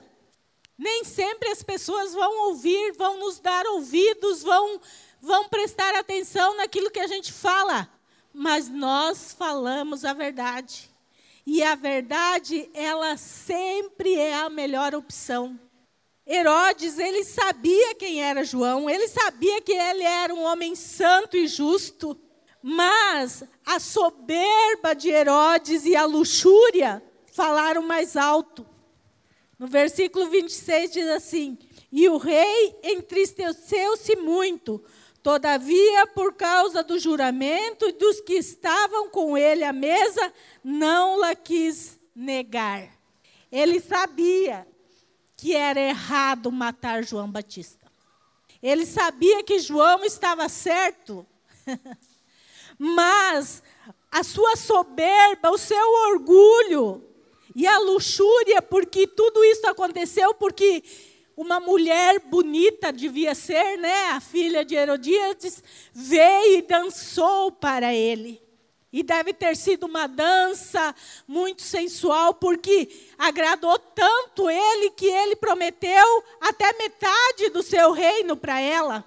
Nem 0.77 1.03
sempre 1.03 1.49
as 1.49 1.63
pessoas 1.63 2.13
vão 2.13 2.49
ouvir, 2.49 2.91
vão 2.91 3.17
nos 3.17 3.39
dar 3.39 3.65
ouvidos, 3.65 4.43
vão, 4.43 4.79
vão 5.19 5.49
prestar 5.49 5.95
atenção 5.95 6.55
naquilo 6.55 6.91
que 6.91 6.99
a 6.99 7.07
gente 7.07 7.33
fala, 7.33 7.89
mas 8.31 8.69
nós 8.69 9.33
falamos 9.33 10.05
a 10.05 10.13
verdade. 10.13 10.87
E 11.47 11.63
a 11.63 11.73
verdade, 11.73 12.69
ela 12.75 13.17
sempre 13.17 14.13
é 14.13 14.35
a 14.35 14.51
melhor 14.51 14.93
opção. 14.93 15.59
Herodes, 16.27 16.97
ele 16.97 17.23
sabia 17.23 17.95
quem 17.95 18.23
era 18.23 18.43
João, 18.43 18.89
ele 18.89 19.07
sabia 19.07 19.61
que 19.61 19.71
ele 19.71 20.03
era 20.03 20.33
um 20.33 20.43
homem 20.43 20.75
santo 20.75 21.37
e 21.37 21.47
justo, 21.47 22.19
mas 22.61 23.43
a 23.65 23.79
soberba 23.79 24.95
de 24.95 25.09
Herodes 25.09 25.85
e 25.85 25.95
a 25.95 26.05
luxúria 26.05 27.03
falaram 27.31 27.83
mais 27.83 28.17
alto. 28.17 28.65
No 29.59 29.67
versículo 29.67 30.27
26 30.29 30.91
diz 30.91 31.07
assim: 31.07 31.57
E 31.91 32.09
o 32.09 32.17
rei 32.17 32.75
entristeceu-se 32.83 34.15
muito, 34.15 34.83
Todavia, 35.25 36.05
por 36.05 36.35
causa 36.35 36.83
do 36.83 36.99
juramento 36.99 37.89
e 37.89 37.93
dos 37.93 38.21
que 38.21 38.35
estavam 38.35 39.09
com 39.09 39.35
ele 39.35 39.63
à 39.63 39.73
mesa, 39.73 40.31
não 40.63 41.17
la 41.17 41.33
quis 41.33 41.99
negar. 42.15 42.95
Ele 43.51 43.79
sabia 43.79 44.67
que 45.37 45.55
era 45.55 45.79
errado 45.79 46.51
matar 46.51 47.03
João 47.03 47.29
Batista. 47.29 47.85
Ele 48.61 48.85
sabia 48.85 49.43
que 49.43 49.59
João 49.59 50.03
estava 50.03 50.49
certo. 50.49 51.25
Mas 52.77 53.61
a 54.11 54.23
sua 54.23 54.55
soberba, 54.55 55.51
o 55.51 55.57
seu 55.57 55.91
orgulho 56.11 57.03
e 57.55 57.67
a 57.67 57.77
luxúria, 57.79 58.61
porque 58.61 59.07
tudo 59.07 59.43
isso 59.43 59.67
aconteceu 59.67 60.33
porque 60.33 60.83
uma 61.37 61.59
mulher 61.59 62.19
bonita 62.19 62.91
devia 62.91 63.35
ser, 63.35 63.77
né? 63.77 64.09
A 64.11 64.21
filha 64.21 64.63
de 64.63 64.75
Herodíades 64.75 65.63
veio 65.93 66.59
e 66.59 66.61
dançou 66.61 67.51
para 67.51 67.93
ele. 67.93 68.41
E 68.95 69.03
deve 69.03 69.33
ter 69.33 69.57
sido 69.57 69.87
uma 69.87 70.07
dança 70.07 70.95
muito 71.27 71.61
sensual, 71.61 72.33
porque 72.35 72.87
agradou 73.17 73.77
tanto 73.77 74.49
ele 74.49 74.89
que 74.91 75.05
ele 75.05 75.35
prometeu 75.35 76.23
até 76.39 76.71
metade 76.77 77.49
do 77.49 77.61
seu 77.61 77.91
reino 77.91 78.37
para 78.37 78.57
ela. 78.61 79.03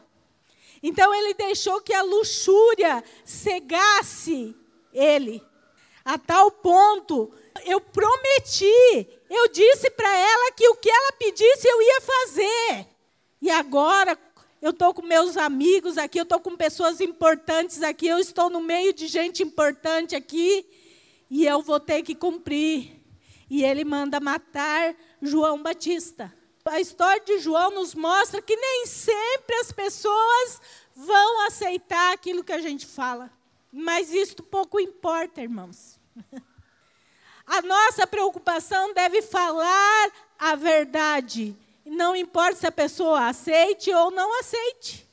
Então 0.82 1.14
ele 1.14 1.32
deixou 1.32 1.80
que 1.80 1.94
a 1.94 2.02
luxúria 2.02 3.02
cegasse 3.24 4.54
ele, 4.92 5.42
a 6.04 6.18
tal 6.18 6.50
ponto 6.50 7.32
eu 7.64 7.80
prometi, 7.80 9.08
eu 9.30 9.48
disse 9.48 9.88
para 9.88 10.14
ela 10.14 10.52
que 10.52 10.68
o 10.68 10.76
que 10.76 10.90
ela 10.90 11.12
pedisse 11.12 11.66
eu 11.66 11.80
ia 11.80 12.00
fazer. 12.02 12.86
E 13.40 13.50
agora 13.50 14.14
eu 14.60 14.70
estou 14.70 14.92
com 14.92 15.02
meus 15.02 15.36
amigos 15.36 15.96
aqui, 15.96 16.18
eu 16.18 16.24
estou 16.24 16.40
com 16.40 16.56
pessoas 16.56 17.00
importantes 17.00 17.82
aqui, 17.82 18.06
eu 18.06 18.18
estou 18.18 18.50
no 18.50 18.60
meio 18.60 18.92
de 18.92 19.06
gente 19.06 19.42
importante 19.42 20.16
aqui, 20.16 20.66
e 21.30 21.46
eu 21.46 21.62
vou 21.62 21.78
ter 21.78 22.02
que 22.02 22.14
cumprir. 22.14 22.96
E 23.50 23.64
ele 23.64 23.84
manda 23.84 24.20
matar 24.20 24.94
João 25.22 25.62
Batista. 25.62 26.34
A 26.64 26.80
história 26.80 27.22
de 27.24 27.38
João 27.38 27.70
nos 27.70 27.94
mostra 27.94 28.42
que 28.42 28.54
nem 28.54 28.86
sempre 28.86 29.54
as 29.56 29.72
pessoas 29.72 30.60
vão 30.94 31.46
aceitar 31.46 32.12
aquilo 32.12 32.44
que 32.44 32.52
a 32.52 32.60
gente 32.60 32.84
fala. 32.84 33.30
Mas 33.72 34.12
isso 34.12 34.42
pouco 34.42 34.78
importa, 34.78 35.40
irmãos. 35.40 35.98
A 37.46 37.62
nossa 37.62 38.06
preocupação 38.06 38.92
deve 38.92 39.22
falar 39.22 40.12
a 40.38 40.54
verdade. 40.54 41.56
Não 41.88 42.14
importa 42.14 42.56
se 42.56 42.66
a 42.66 42.72
pessoa 42.72 43.28
aceite 43.28 43.92
ou 43.92 44.10
não 44.10 44.38
aceite. 44.40 45.06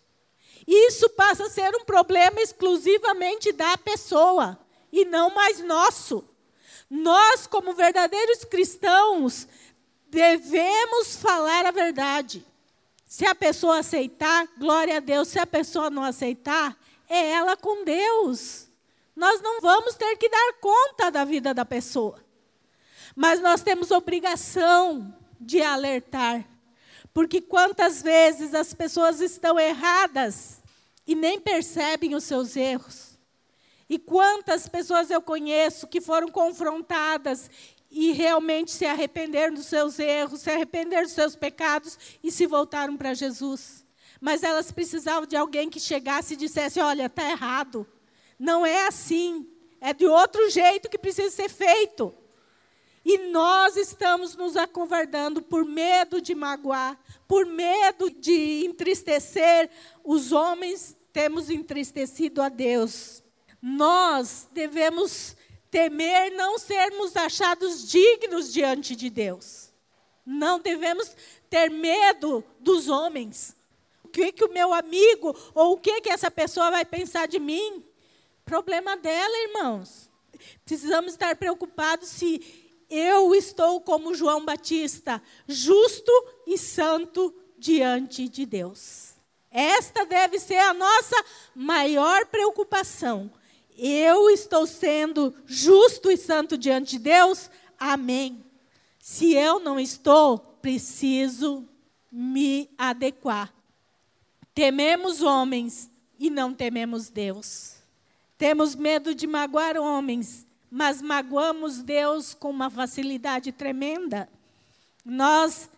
Isso 0.67 1.09
passa 1.11 1.45
a 1.45 1.49
ser 1.49 1.75
um 1.75 1.85
problema 1.85 2.41
exclusivamente 2.41 3.51
da 3.51 3.77
pessoa 3.77 4.59
e 4.91 5.05
não 5.05 5.29
mais 5.29 5.59
nosso. 5.59 6.27
Nós, 6.89 7.45
como 7.47 7.73
verdadeiros 7.73 8.43
cristãos, 8.45 9.47
devemos 10.07 11.15
falar 11.15 11.65
a 11.65 11.71
verdade. 11.71 12.45
Se 13.05 13.25
a 13.25 13.35
pessoa 13.35 13.79
aceitar, 13.79 14.47
glória 14.57 14.97
a 14.97 14.99
Deus. 14.99 15.27
Se 15.27 15.39
a 15.39 15.45
pessoa 15.45 15.89
não 15.89 16.03
aceitar, 16.03 16.77
é 17.07 17.31
ela 17.31 17.55
com 17.55 17.83
Deus. 17.83 18.67
Nós 19.15 19.41
não 19.41 19.61
vamos 19.61 19.95
ter 19.95 20.17
que 20.17 20.27
dar 20.27 20.53
conta 20.59 21.09
da 21.09 21.23
vida 21.23 21.53
da 21.53 21.63
pessoa. 21.63 22.23
Mas 23.15 23.39
nós 23.39 23.61
temos 23.61 23.91
obrigação 23.91 25.13
de 25.39 25.61
alertar. 25.61 26.45
Porque 27.15 27.39
quantas 27.39 28.01
vezes 28.01 28.53
as 28.53 28.73
pessoas 28.73 29.21
estão 29.21 29.57
erradas 29.57 30.61
e 31.07 31.15
nem 31.15 31.39
percebem 31.39 32.13
os 32.13 32.25
seus 32.25 32.57
erros. 32.57 33.17
E 33.89 33.97
quantas 33.97 34.67
pessoas 34.67 35.09
eu 35.09 35.21
conheço 35.21 35.87
que 35.87 36.01
foram 36.01 36.27
confrontadas 36.27 37.49
e 37.89 38.11
realmente 38.11 38.69
se 38.71 38.85
arrependeram 38.85 39.53
dos 39.53 39.67
seus 39.67 39.97
erros, 39.97 40.41
se 40.41 40.51
arrependeram 40.51 41.03
dos 41.03 41.13
seus 41.13 41.37
pecados 41.37 41.97
e 42.21 42.29
se 42.29 42.45
voltaram 42.45 42.97
para 42.97 43.13
Jesus. 43.13 43.85
Mas 44.19 44.43
elas 44.43 44.69
precisavam 44.69 45.25
de 45.25 45.37
alguém 45.37 45.69
que 45.69 45.79
chegasse 45.79 46.33
e 46.33 46.37
dissesse: 46.37 46.81
olha, 46.81 47.05
está 47.05 47.29
errado. 47.29 47.87
Não 48.37 48.65
é 48.65 48.87
assim. 48.87 49.49
É 49.79 49.93
de 49.93 50.05
outro 50.05 50.49
jeito 50.49 50.89
que 50.89 50.97
precisa 50.97 51.33
ser 51.33 51.47
feito. 51.47 52.13
E 53.05 53.19
nós 53.29 53.77
estamos 53.77 54.35
nos 54.35 54.57
acovardando 54.57 55.39
por 55.39 55.63
medo 55.63 56.19
de 56.19 56.33
magoar, 56.33 56.99
por 57.27 57.45
medo 57.45 58.09
de 58.09 58.65
entristecer 58.65 59.69
os 60.03 60.31
homens, 60.31 60.97
temos 61.13 61.51
entristecido 61.51 62.41
a 62.41 62.49
Deus. 62.49 63.23
Nós 63.61 64.49
devemos 64.51 65.37
temer 65.69 66.31
não 66.31 66.57
sermos 66.57 67.15
achados 67.15 67.87
dignos 67.87 68.51
diante 68.51 68.95
de 68.95 69.11
Deus. 69.11 69.71
Não 70.25 70.59
devemos 70.59 71.15
ter 71.47 71.69
medo 71.69 72.43
dos 72.59 72.87
homens. 72.87 73.55
O 74.03 74.07
que, 74.07 74.31
que 74.31 74.43
o 74.43 74.51
meu 74.51 74.73
amigo 74.73 75.35
ou 75.53 75.73
o 75.73 75.77
que, 75.77 76.01
que 76.01 76.09
essa 76.09 76.31
pessoa 76.31 76.71
vai 76.71 76.83
pensar 76.83 77.27
de 77.27 77.37
mim? 77.37 77.83
Problema 78.43 78.97
dela, 78.97 79.43
irmãos. 79.43 80.09
Precisamos 80.65 81.11
estar 81.11 81.35
preocupados 81.35 82.09
se 82.09 82.64
eu 82.89 83.33
estou 83.33 83.81
como 83.81 84.13
João 84.13 84.45
Batista, 84.45 85.21
justo 85.47 86.11
e 86.45 86.57
santo 86.57 87.33
diante 87.57 88.27
de 88.29 88.45
Deus. 88.45 89.13
Esta 89.51 90.05
deve 90.05 90.39
ser 90.39 90.57
a 90.57 90.73
nossa 90.73 91.15
maior 91.55 92.25
preocupação. 92.25 93.31
Eu 93.77 94.29
estou 94.29 94.67
sendo 94.67 95.33
justo 95.45 96.11
e 96.11 96.17
santo 96.17 96.57
diante 96.57 96.97
de 96.97 96.99
Deus? 96.99 97.49
Amém. 97.79 98.43
Se 98.99 99.33
eu 99.33 99.59
não 99.59 99.79
estou, 99.79 100.37
preciso 100.37 101.67
me 102.11 102.69
adequar. 102.77 103.53
Tememos 104.53 105.21
homens 105.21 105.89
e 106.19 106.29
não 106.29 106.53
tememos 106.53 107.09
Deus. 107.09 107.75
Temos 108.37 108.75
medo 108.75 109.15
de 109.15 109.27
magoar 109.27 109.77
homens 109.77 110.44
mas 110.69 111.01
magoamos 111.01 111.81
Deus 111.81 112.33
com 112.33 112.49
uma 112.49 112.69
facilidade 112.69 113.51
tremenda. 113.51 114.29
Nós 115.03 115.69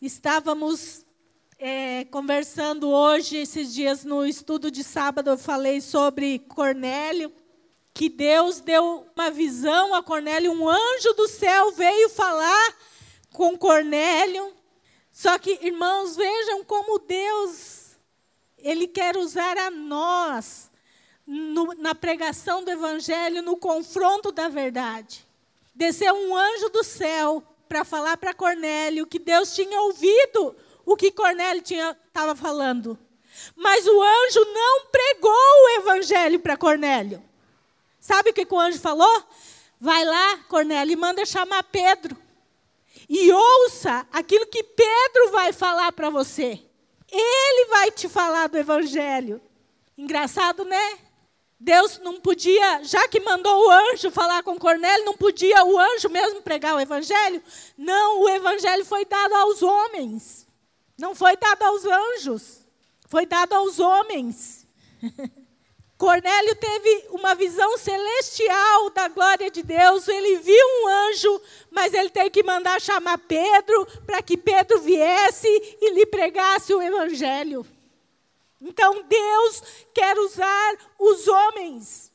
estávamos 0.00 1.04
é, 1.58 2.04
conversando 2.06 2.88
hoje, 2.88 3.36
esses 3.36 3.72
dias 3.72 4.04
no 4.04 4.26
estudo 4.26 4.70
de 4.70 4.84
sábado, 4.84 5.30
eu 5.30 5.38
falei 5.38 5.80
sobre 5.80 6.38
Cornélio, 6.40 7.32
que 7.94 8.08
Deus 8.08 8.60
deu 8.60 9.06
uma 9.16 9.30
visão 9.30 9.94
a 9.94 10.02
Cornélio, 10.02 10.52
um 10.52 10.68
anjo 10.68 11.14
do 11.14 11.26
céu 11.26 11.72
veio 11.72 12.10
falar 12.10 12.74
com 13.32 13.56
Cornélio. 13.56 14.52
Só 15.10 15.38
que, 15.38 15.58
irmãos, 15.62 16.14
vejam 16.14 16.62
como 16.62 16.98
Deus, 16.98 17.96
Ele 18.58 18.86
quer 18.86 19.16
usar 19.16 19.56
a 19.56 19.70
nós 19.70 20.70
no, 21.26 21.74
na 21.74 21.94
pregação 21.94 22.62
do 22.62 22.70
Evangelho, 22.70 23.42
no 23.42 23.56
confronto 23.56 24.30
da 24.30 24.48
verdade. 24.48 25.26
Desceu 25.74 26.14
um 26.14 26.36
anjo 26.36 26.68
do 26.68 26.84
céu 26.84 27.42
para 27.68 27.84
falar 27.84 28.16
para 28.16 28.32
Cornélio 28.32 29.06
que 29.06 29.18
Deus 29.18 29.54
tinha 29.54 29.80
ouvido 29.80 30.54
o 30.84 30.96
que 30.96 31.10
Cornélio 31.10 31.62
estava 31.62 32.36
falando. 32.36 32.98
Mas 33.54 33.86
o 33.86 34.02
anjo 34.02 34.44
não 34.54 34.86
pregou 34.86 35.32
o 35.32 35.80
Evangelho 35.80 36.38
para 36.40 36.56
Cornélio. 36.56 37.22
Sabe 38.00 38.30
o 38.30 38.32
que, 38.32 38.46
que 38.46 38.54
o 38.54 38.60
anjo 38.60 38.78
falou? 38.78 39.24
Vai 39.80 40.04
lá, 40.04 40.38
Cornélio, 40.48 40.92
e 40.92 40.96
manda 40.96 41.26
chamar 41.26 41.62
Pedro. 41.64 42.16
E 43.08 43.30
ouça 43.32 44.06
aquilo 44.12 44.46
que 44.46 44.62
Pedro 44.62 45.30
vai 45.30 45.52
falar 45.52 45.92
para 45.92 46.08
você. 46.08 46.62
Ele 47.10 47.66
vai 47.66 47.90
te 47.90 48.08
falar 48.08 48.48
do 48.48 48.58
Evangelho. 48.58 49.40
Engraçado, 49.98 50.64
né? 50.64 50.98
Deus 51.58 51.98
não 51.98 52.20
podia, 52.20 52.84
já 52.84 53.08
que 53.08 53.18
mandou 53.18 53.66
o 53.66 53.70
anjo 53.70 54.10
falar 54.10 54.42
com 54.42 54.58
Cornélio, 54.58 55.06
não 55.06 55.14
podia 55.14 55.64
o 55.64 55.78
anjo 55.78 56.08
mesmo 56.10 56.42
pregar 56.42 56.74
o 56.74 56.80
evangelho? 56.80 57.42
Não, 57.78 58.22
o 58.22 58.28
evangelho 58.28 58.84
foi 58.84 59.04
dado 59.06 59.34
aos 59.34 59.62
homens. 59.62 60.46
Não 60.98 61.14
foi 61.14 61.36
dado 61.36 61.62
aos 61.62 61.84
anjos. 61.84 62.60
Foi 63.08 63.24
dado 63.24 63.54
aos 63.54 63.78
homens. 63.78 64.66
Cornélio 65.96 66.54
teve 66.56 67.06
uma 67.10 67.34
visão 67.34 67.78
celestial 67.78 68.90
da 68.90 69.08
glória 69.08 69.50
de 69.50 69.62
Deus. 69.62 70.06
Ele 70.08 70.36
viu 70.36 70.66
um 70.82 70.88
anjo, 70.88 71.40
mas 71.70 71.94
ele 71.94 72.10
teve 72.10 72.28
que 72.28 72.42
mandar 72.42 72.80
chamar 72.82 73.16
Pedro 73.16 73.86
para 74.04 74.20
que 74.20 74.36
Pedro 74.36 74.78
viesse 74.80 75.48
e 75.48 75.94
lhe 75.94 76.04
pregasse 76.04 76.74
o 76.74 76.82
evangelho. 76.82 77.66
Então 78.60 79.02
Deus 79.02 79.62
quer 79.92 80.18
usar 80.18 80.76
os 80.98 81.28
homens 81.28 82.12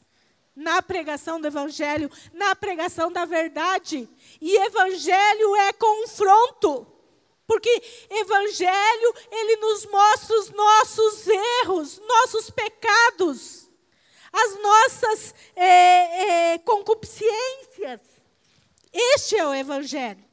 na 0.56 0.82
pregação 0.82 1.40
do 1.40 1.48
evangelho, 1.48 2.10
na 2.34 2.56
pregação 2.56 3.12
da 3.12 3.26
verdade. 3.26 4.10
E 4.40 4.56
evangelho 4.58 5.56
é 5.56 5.74
confronto. 5.74 6.88
Porque 7.48 7.84
evangelho, 8.10 9.16
ele 9.30 9.58
nos 9.58 9.86
mostra 9.86 10.40
os 10.40 10.50
nossos 10.52 11.28
erros, 11.28 12.00
nossos 12.08 12.50
pecados, 12.50 13.70
as 14.32 14.62
nossas 14.62 15.36
é, 15.56 16.54
é, 16.54 16.58
concupiscências. 16.60 18.00
Este 18.94 19.38
é 19.38 19.46
o 19.46 19.54
evangelho. 19.54 20.24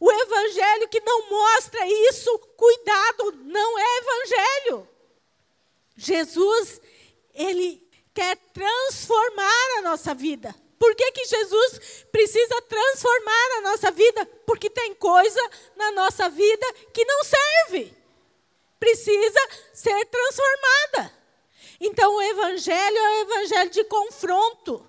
O 0.00 0.10
evangelho 0.10 0.88
que 0.88 1.00
não 1.00 1.30
mostra 1.30 1.86
isso, 1.86 2.36
cuidado, 2.56 3.32
não 3.44 3.78
é 3.78 3.98
evangelho. 3.98 4.88
Jesus, 5.96 6.80
ele 7.32 7.82
quer 8.12 8.36
transformar 8.52 9.78
a 9.78 9.82
nossa 9.82 10.14
vida. 10.14 10.54
Por 10.78 10.94
que, 10.94 11.12
que 11.12 11.24
Jesus 11.24 12.04
precisa 12.10 12.62
transformar 12.62 13.58
a 13.58 13.60
nossa 13.62 13.90
vida? 13.90 14.26
Porque 14.46 14.68
tem 14.68 14.94
coisa 14.94 15.40
na 15.76 15.92
nossa 15.92 16.28
vida 16.28 16.66
que 16.92 17.04
não 17.04 17.24
serve. 17.24 17.96
Precisa 18.78 19.40
ser 19.72 20.04
transformada. 20.06 21.12
Então 21.80 22.14
o 22.14 22.22
evangelho 22.22 22.96
é 22.96 23.10
o 23.10 23.20
evangelho 23.22 23.70
de 23.70 23.84
confronto. 23.84 24.86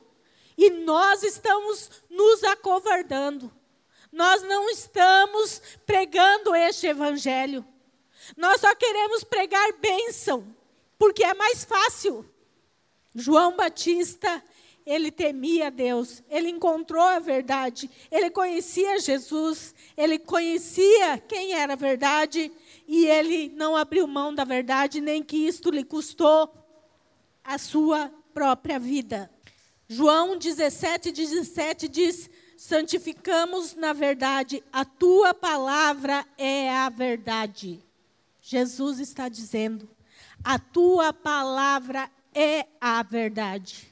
E 0.58 0.70
nós 0.70 1.24
estamos 1.24 1.90
nos 2.10 2.44
acovardando. 2.44 3.52
Nós 4.12 4.42
não 4.44 4.70
estamos 4.70 5.62
pregando 5.86 6.56
este 6.56 6.88
evangelho. 6.88 7.66
Nós 8.36 8.62
só 8.62 8.74
queremos 8.76 9.24
pregar 9.24 9.74
bênção 9.74 10.56
porque 10.98 11.24
é 11.24 11.34
mais 11.34 11.64
fácil. 11.64 12.26
João 13.14 13.56
Batista, 13.56 14.44
ele 14.86 15.12
temia 15.12 15.72
Deus, 15.72 16.22
ele 16.30 16.50
encontrou 16.50 17.02
a 17.02 17.20
verdade, 17.20 17.90
ele 18.12 18.30
conhecia 18.30 19.00
Jesus, 19.00 19.74
ele 19.98 20.20
conhecia 20.20 21.18
quem 21.18 21.54
era 21.54 21.74
a 21.74 21.78
verdade 21.78 22.52
e 22.88 23.06
ele 23.08 23.50
não 23.56 23.76
abriu 23.76 24.06
mão 24.06 24.34
da 24.34 24.44
verdade, 24.44 25.02
nem 25.02 25.24
que 25.24 25.38
isto 25.38 25.72
lhe 25.72 25.84
custou 25.84 26.54
a 27.44 27.58
sua 27.58 28.12
própria 28.34 28.78
vida. 28.78 29.32
João 29.88 30.38
17, 30.38 31.12
17 31.12 31.88
diz: 31.88 32.30
santificamos 32.58 33.76
na 33.76 33.94
verdade, 33.94 34.64
a 34.72 34.84
tua 34.84 35.34
palavra 35.34 36.26
é 36.38 36.70
a 36.70 36.90
verdade. 36.90 37.82
Jesus 38.42 39.00
está 39.00 39.30
dizendo: 39.30 39.90
a 40.46 40.60
tua 40.60 41.12
palavra 41.12 42.08
é 42.32 42.68
a 42.80 43.02
verdade. 43.02 43.92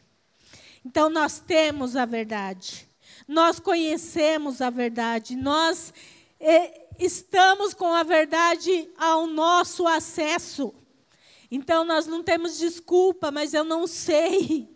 Então 0.85 1.09
nós 1.09 1.39
temos 1.39 1.95
a 1.95 2.05
verdade. 2.05 2.87
nós 3.27 3.59
conhecemos 3.59 4.61
a 4.61 4.69
verdade, 4.69 5.35
nós 5.35 5.91
eh, 6.39 6.87
estamos 6.99 7.73
com 7.73 7.91
a 7.93 8.03
verdade 8.03 8.87
ao 8.97 9.25
nosso 9.25 9.87
acesso. 9.87 10.75
Então 11.49 11.83
nós 11.83 12.05
não 12.05 12.21
temos 12.21 12.59
desculpa, 12.59 13.31
mas 13.31 13.53
eu 13.53 13.63
não 13.63 13.87
sei. 13.87 14.71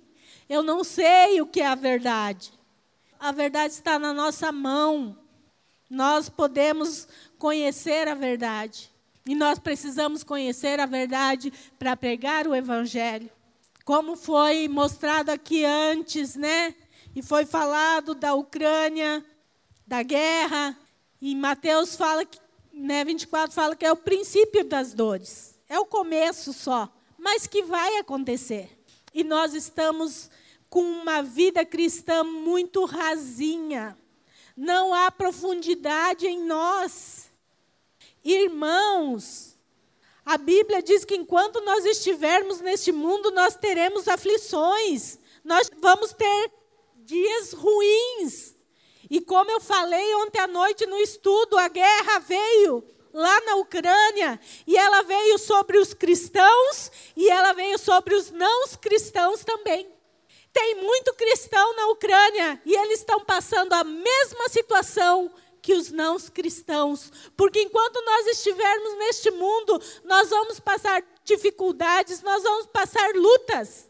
Eu 0.49 0.63
não 0.63 0.81
sei 0.83 1.41
o 1.41 1.45
que 1.45 1.59
é 1.59 1.67
a 1.67 1.75
verdade. 1.75 2.53
A 3.19 3.33
verdade 3.33 3.73
está 3.73 3.99
na 3.99 4.13
nossa 4.13 4.49
mão. 4.49 5.17
Nós 5.89 6.29
podemos 6.29 7.07
conhecer 7.37 8.07
a 8.07 8.15
verdade. 8.15 8.89
E 9.27 9.35
nós 9.35 9.59
precisamos 9.59 10.23
conhecer 10.23 10.79
a 10.79 10.85
verdade 10.85 11.51
para 11.77 11.97
pregar 11.97 12.47
o 12.47 12.55
evangelho. 12.55 13.29
Como 13.83 14.15
foi 14.15 14.67
mostrado 14.67 15.29
aqui 15.29 15.65
antes, 15.65 16.35
né? 16.35 16.73
E 17.15 17.21
foi 17.21 17.45
falado 17.45 18.15
da 18.15 18.33
Ucrânia, 18.33 19.25
da 19.85 20.01
guerra, 20.03 20.77
e 21.21 21.35
Mateus 21.35 21.95
fala 21.95 22.23
que, 22.23 22.39
né, 22.71 23.03
24 23.03 23.53
fala 23.53 23.75
que 23.75 23.85
é 23.85 23.91
o 23.91 23.97
princípio 23.97 24.63
das 24.63 24.93
dores. 24.93 25.59
É 25.67 25.79
o 25.79 25.85
começo 25.85 26.53
só, 26.53 26.89
mas 27.17 27.47
que 27.47 27.63
vai 27.63 27.97
acontecer. 27.97 28.77
E 29.13 29.23
nós 29.23 29.53
estamos 29.53 30.29
com 30.69 30.81
uma 30.81 31.21
vida 31.23 31.65
cristã 31.65 32.23
muito 32.23 32.85
rasinha. 32.85 33.97
Não 34.55 34.93
há 34.93 35.09
profundidade 35.09 36.27
em 36.27 36.43
nós. 36.43 37.26
Irmãos, 38.29 39.57
a 40.25 40.37
Bíblia 40.37 40.83
diz 40.83 41.05
que 41.05 41.15
enquanto 41.15 41.61
nós 41.61 41.85
estivermos 41.85 42.59
neste 42.59 42.91
mundo, 42.91 43.31
nós 43.31 43.55
teremos 43.55 44.05
aflições. 44.05 45.17
Nós 45.45 45.71
vamos 45.79 46.11
ter 46.11 46.51
dias 46.97 47.53
ruins. 47.53 48.53
E 49.09 49.21
como 49.21 49.49
eu 49.49 49.61
falei 49.61 50.13
ontem 50.15 50.39
à 50.39 50.47
noite 50.47 50.85
no 50.85 50.97
estudo, 50.97 51.57
a 51.57 51.69
guerra 51.69 52.19
veio 52.19 52.83
lá 53.13 53.39
na 53.45 53.55
Ucrânia 53.55 54.37
e 54.67 54.75
ela 54.75 55.03
veio 55.03 55.37
sobre 55.37 55.77
os 55.77 55.93
cristãos 55.93 56.91
e 57.15 57.29
ela 57.29 57.53
veio 57.53 57.79
sobre 57.79 58.13
os 58.13 58.29
não 58.29 58.67
cristãos 58.81 59.45
também. 59.45 59.89
Tem 60.51 60.75
muito 60.75 61.13
cristão 61.13 61.75
na 61.77 61.87
Ucrânia 61.87 62.61
e 62.65 62.75
eles 62.75 62.99
estão 62.99 63.23
passando 63.23 63.71
a 63.71 63.85
mesma 63.85 64.49
situação 64.49 65.31
que 65.67 65.73
os 65.73 65.91
não 65.91 66.17
cristãos, 66.17 67.11
porque 67.35 67.61
enquanto 67.61 68.01
nós 68.05 68.27
estivermos 68.27 68.97
neste 68.99 69.29
mundo, 69.31 69.81
nós 70.05 70.29
vamos 70.29 70.61
passar 70.61 71.03
dificuldades, 71.25 72.21
nós 72.21 72.41
vamos 72.41 72.67
passar 72.67 73.13
lutas. 73.13 73.89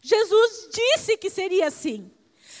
Jesus 0.00 0.70
disse 0.72 1.18
que 1.18 1.28
seria 1.28 1.66
assim. 1.66 2.10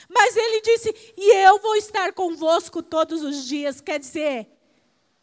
Mas 0.06 0.36
ele 0.36 0.60
disse: 0.60 1.14
E 1.16 1.34
eu 1.46 1.60
vou 1.60 1.76
estar 1.76 2.12
convosco 2.12 2.82
todos 2.82 3.22
os 3.22 3.46
dias. 3.46 3.80
Quer 3.80 3.98
dizer, 3.98 4.46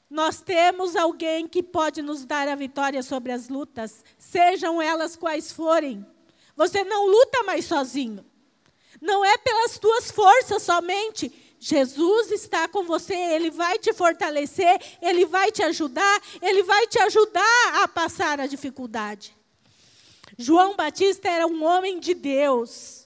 nós 0.09 0.41
temos 0.41 0.95
alguém 0.95 1.47
que 1.47 1.61
pode 1.61 2.01
nos 2.01 2.25
dar 2.25 2.47
a 2.47 2.55
vitória 2.55 3.03
sobre 3.03 3.31
as 3.31 3.47
lutas, 3.47 4.03
sejam 4.17 4.81
elas 4.81 5.15
quais 5.15 5.51
forem. 5.51 6.03
Você 6.55 6.83
não 6.83 7.05
luta 7.05 7.43
mais 7.43 7.65
sozinho. 7.65 8.25
Não 8.99 9.23
é 9.23 9.37
pelas 9.37 9.77
tuas 9.77 10.09
forças 10.09 10.63
somente. 10.63 11.31
Jesus 11.59 12.31
está 12.31 12.67
com 12.67 12.83
você, 12.83 13.13
ele 13.13 13.51
vai 13.51 13.77
te 13.77 13.93
fortalecer, 13.93 14.79
ele 15.01 15.25
vai 15.25 15.51
te 15.51 15.61
ajudar, 15.63 16.21
ele 16.41 16.63
vai 16.63 16.87
te 16.87 16.99
ajudar 16.99 17.83
a 17.83 17.87
passar 17.87 18.39
a 18.39 18.47
dificuldade. 18.47 19.35
João 20.37 20.75
Batista 20.75 21.27
era 21.27 21.45
um 21.45 21.63
homem 21.63 21.99
de 21.99 22.13
Deus 22.13 22.99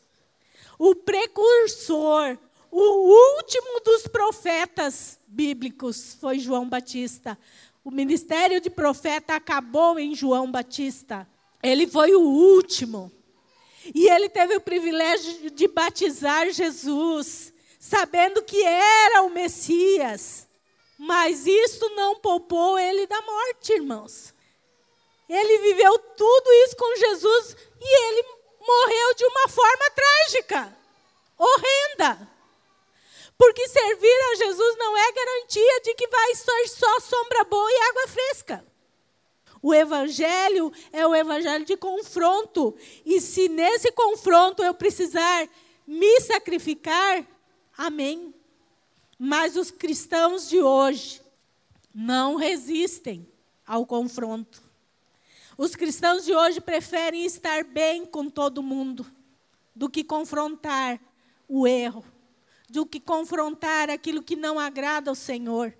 o 0.78 0.96
precursor, 0.96 2.38
o 2.70 3.38
último 3.38 3.80
dos 3.86 4.06
profetas 4.06 5.18
bíblicos 5.26 6.18
foi 6.20 6.40
João 6.40 6.68
Batista. 6.68 7.40
O 7.86 7.90
ministério 7.90 8.60
de 8.60 8.70
profeta 8.70 9.34
acabou 9.34 9.98
em 9.98 10.14
João 10.14 10.52
Batista. 10.52 11.26
Ele 11.62 11.88
foi 11.88 12.14
o 12.16 12.22
último. 12.22 13.10
E 13.96 14.10
ele 14.10 14.28
teve 14.28 14.58
o 14.58 14.62
privilégio 14.62 15.52
de 15.52 15.70
batizar 15.70 16.52
Jesus, 16.52 17.53
sabendo 17.84 18.42
que 18.44 18.64
era 18.64 19.24
o 19.24 19.30
Messias. 19.30 20.48
Mas 20.98 21.46
isso 21.46 21.90
não 21.90 22.16
poupou 22.16 22.80
ele 22.80 23.06
da 23.06 23.22
morte, 23.22 23.74
irmãos. 23.74 24.34
Ele 25.28 25.58
viveu 25.58 26.00
tudo 26.00 26.54
isso 26.66 26.78
com 26.78 26.96
Jesus 26.96 27.58
e 27.82 28.04
ele 28.06 28.28
morreu 28.66 29.16
de 29.16 29.26
uma 29.26 29.50
forma 29.50 29.92
trágica, 29.92 30.78
horrenda. 31.38 32.30
Porque 33.38 33.68
servir 33.68 34.32
a 34.32 34.36
Jesus 34.36 34.78
não 34.78 34.96
é 34.96 35.12
garantia 35.12 35.82
de 35.82 35.94
que 35.96 36.08
vai 36.08 36.36
ser 36.36 36.68
só 36.70 37.00
sombra 37.02 37.44
boa 37.44 37.70
e 37.70 37.82
água 37.90 38.08
fresca. 38.08 38.66
O 39.62 39.74
evangelho 39.74 40.72
é 40.94 41.06
o 41.06 41.14
evangelho 41.14 41.66
de 41.66 41.76
confronto. 41.76 42.78
E 43.06 43.20
se 43.20 43.50
nesse 43.50 43.92
confronto 43.92 44.64
eu 44.64 44.74
precisar 44.74 45.50
me 45.86 46.22
sacrificar, 46.22 47.28
amém. 47.78 48.34
Mas 49.18 49.56
os 49.56 49.72
cristãos 49.72 50.50
de 50.50 50.62
hoje 50.62 51.22
não 51.94 52.36
resistem 52.36 53.28
ao 53.66 53.86
confronto. 53.86 54.62
Os 55.58 55.76
cristãos 55.76 56.26
de 56.26 56.34
hoje 56.34 56.60
preferem 56.60 57.26
estar 57.26 57.64
bem 57.64 58.06
com 58.06 58.30
todo 58.30 58.64
mundo 58.64 59.06
do 59.76 59.90
que 59.90 60.04
confrontar 60.04 61.00
o 61.48 61.68
erro, 61.68 62.04
do 62.70 62.86
que 62.86 63.00
confrontar 63.00 63.90
aquilo 63.90 64.24
que 64.24 64.36
não 64.36 64.60
agrada 64.60 65.12
ao 65.12 65.16
Senhor. 65.16 65.74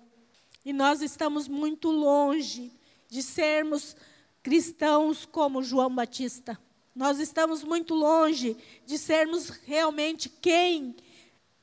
E 0.64 0.72
nós 0.72 1.02
estamos 1.02 1.48
muito 1.48 1.90
longe 1.90 2.72
de 3.08 3.22
sermos 3.22 3.96
cristãos 4.42 5.26
como 5.26 5.62
João 5.62 5.94
Batista. 5.94 6.58
Nós 6.94 7.18
estamos 7.18 7.64
muito 7.64 7.94
longe 7.94 8.56
de 8.86 8.96
sermos 8.96 9.48
realmente 9.48 10.28
quem 10.28 10.94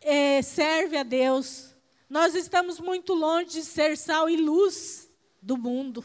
é, 0.01 0.41
serve 0.41 0.97
a 0.97 1.03
Deus. 1.03 1.75
Nós 2.09 2.35
estamos 2.35 2.79
muito 2.79 3.13
longe 3.13 3.51
de 3.51 3.63
ser 3.63 3.97
sal 3.97 4.29
e 4.29 4.37
luz 4.37 5.09
do 5.41 5.57
mundo. 5.57 6.03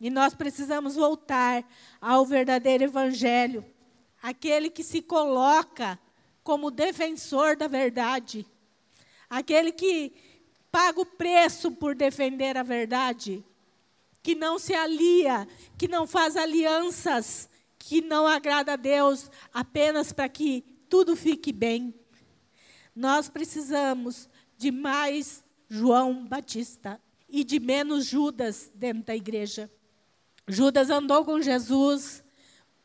E 0.00 0.10
nós 0.10 0.34
precisamos 0.34 0.96
voltar 0.96 1.64
ao 2.00 2.26
verdadeiro 2.26 2.84
evangelho, 2.84 3.64
aquele 4.22 4.68
que 4.68 4.82
se 4.82 5.00
coloca 5.00 5.98
como 6.42 6.70
defensor 6.70 7.56
da 7.56 7.66
verdade, 7.66 8.46
aquele 9.30 9.72
que 9.72 10.12
paga 10.70 11.00
o 11.00 11.06
preço 11.06 11.70
por 11.70 11.94
defender 11.94 12.56
a 12.56 12.62
verdade, 12.62 13.42
que 14.22 14.34
não 14.34 14.58
se 14.58 14.74
alia, 14.74 15.48
que 15.78 15.88
não 15.88 16.06
faz 16.06 16.36
alianças 16.36 17.48
que 17.86 18.00
não 18.00 18.26
agrada 18.26 18.72
a 18.72 18.76
Deus 18.76 19.30
apenas 19.52 20.10
para 20.10 20.26
que 20.26 20.62
tudo 20.88 21.14
fique 21.14 21.52
bem. 21.52 21.94
Nós 22.94 23.28
precisamos 23.28 24.28
de 24.56 24.70
mais 24.70 25.42
João 25.68 26.26
Batista 26.26 27.00
e 27.28 27.42
de 27.42 27.58
menos 27.58 28.06
Judas 28.06 28.70
dentro 28.74 29.04
da 29.04 29.16
igreja. 29.16 29.70
Judas 30.46 30.90
andou 30.90 31.24
com 31.24 31.40
Jesus, 31.40 32.22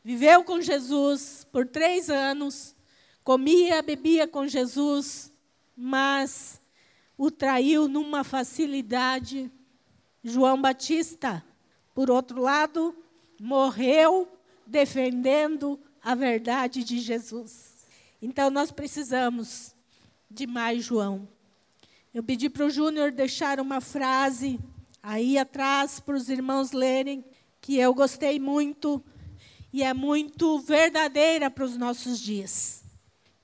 viveu 0.02 0.42
com 0.42 0.60
Jesus 0.60 1.46
por 1.52 1.66
três 1.66 2.10
anos, 2.10 2.74
comia, 3.22 3.82
bebia 3.82 4.26
com 4.26 4.46
Jesus, 4.48 5.32
mas 5.76 6.60
o 7.16 7.30
traiu 7.30 7.86
numa 7.86 8.24
facilidade. 8.24 9.50
João 10.24 10.60
Batista, 10.60 11.44
por 11.94 12.10
outro 12.10 12.40
lado, 12.40 12.96
morreu 13.40 14.28
defendendo 14.66 15.78
a 16.02 16.14
verdade 16.14 16.82
de 16.82 16.98
Jesus. 16.98 17.86
Então 18.20 18.50
nós 18.50 18.70
precisamos 18.70 19.74
de 20.30 20.46
mais 20.46 20.84
João. 20.84 21.28
Eu 22.14 22.22
pedi 22.22 22.48
para 22.48 22.66
o 22.66 22.70
Júnior 22.70 23.10
deixar 23.10 23.58
uma 23.58 23.80
frase 23.80 24.60
aí 25.02 25.36
atrás 25.36 25.98
para 25.98 26.16
os 26.16 26.28
irmãos 26.28 26.70
lerem 26.70 27.24
que 27.60 27.76
eu 27.76 27.92
gostei 27.92 28.38
muito 28.38 29.02
e 29.72 29.82
é 29.82 29.92
muito 29.92 30.58
verdadeira 30.60 31.50
para 31.50 31.64
os 31.64 31.76
nossos 31.76 32.20
dias. 32.20 32.84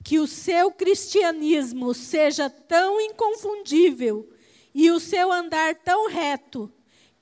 Que 0.03 0.19
o 0.19 0.27
seu 0.27 0.71
cristianismo 0.71 1.93
seja 1.93 2.49
tão 2.49 2.99
inconfundível 3.01 4.29
e 4.73 4.89
o 4.89 4.99
seu 4.99 5.31
andar 5.31 5.75
tão 5.75 6.09
reto, 6.09 6.71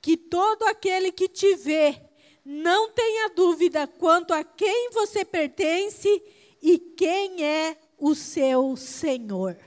que 0.01 0.15
todo 0.15 0.63
aquele 0.63 1.11
que 1.11 1.27
te 1.27 1.55
vê 1.55 1.99
não 2.43 2.91
tenha 2.91 3.29
dúvida 3.29 3.87
quanto 3.87 4.33
a 4.33 4.43
quem 4.43 4.91
você 4.91 5.25
pertence 5.25 6.21
e 6.61 6.77
quem 6.77 7.43
é 7.43 7.77
o 8.05 8.13
seu 8.13 8.77
Senhor. 8.77 9.57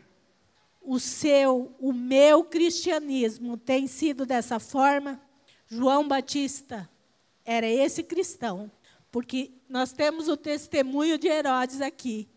O 0.81 1.01
seu, 1.01 1.75
o 1.81 1.93
meu 1.93 2.45
cristianismo 2.45 3.57
tem 3.57 3.89
sido 3.89 4.25
dessa 4.25 4.61
forma. 4.61 5.21
João 5.67 6.07
Batista, 6.07 6.89
era 7.45 7.67
esse 7.67 8.05
cristão, 8.05 8.71
porque 9.11 9.51
nós 9.69 9.93
temos 9.93 10.29
o 10.29 10.37
testemunho 10.37 11.19
de 11.19 11.27
Herodes 11.27 11.81
aqui. 11.81 12.29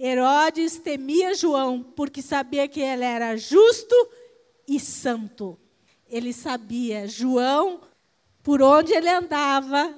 Herodes 0.00 0.78
temia 0.78 1.34
João 1.34 1.82
porque 1.82 2.22
sabia 2.22 2.66
que 2.66 2.80
ele 2.80 3.04
era 3.04 3.36
justo 3.36 3.94
e 4.66 4.80
santo. 4.80 5.58
Ele 6.08 6.32
sabia, 6.32 7.06
João, 7.06 7.82
por 8.42 8.62
onde 8.62 8.94
ele 8.94 9.10
andava, 9.10 9.94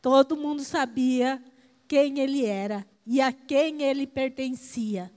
todo 0.00 0.36
mundo 0.36 0.62
sabia 0.62 1.42
quem 1.88 2.20
ele 2.20 2.46
era 2.46 2.88
e 3.06 3.20
a 3.20 3.32
quem 3.32 3.82
ele 3.82 4.06
pertencia. 4.06 5.12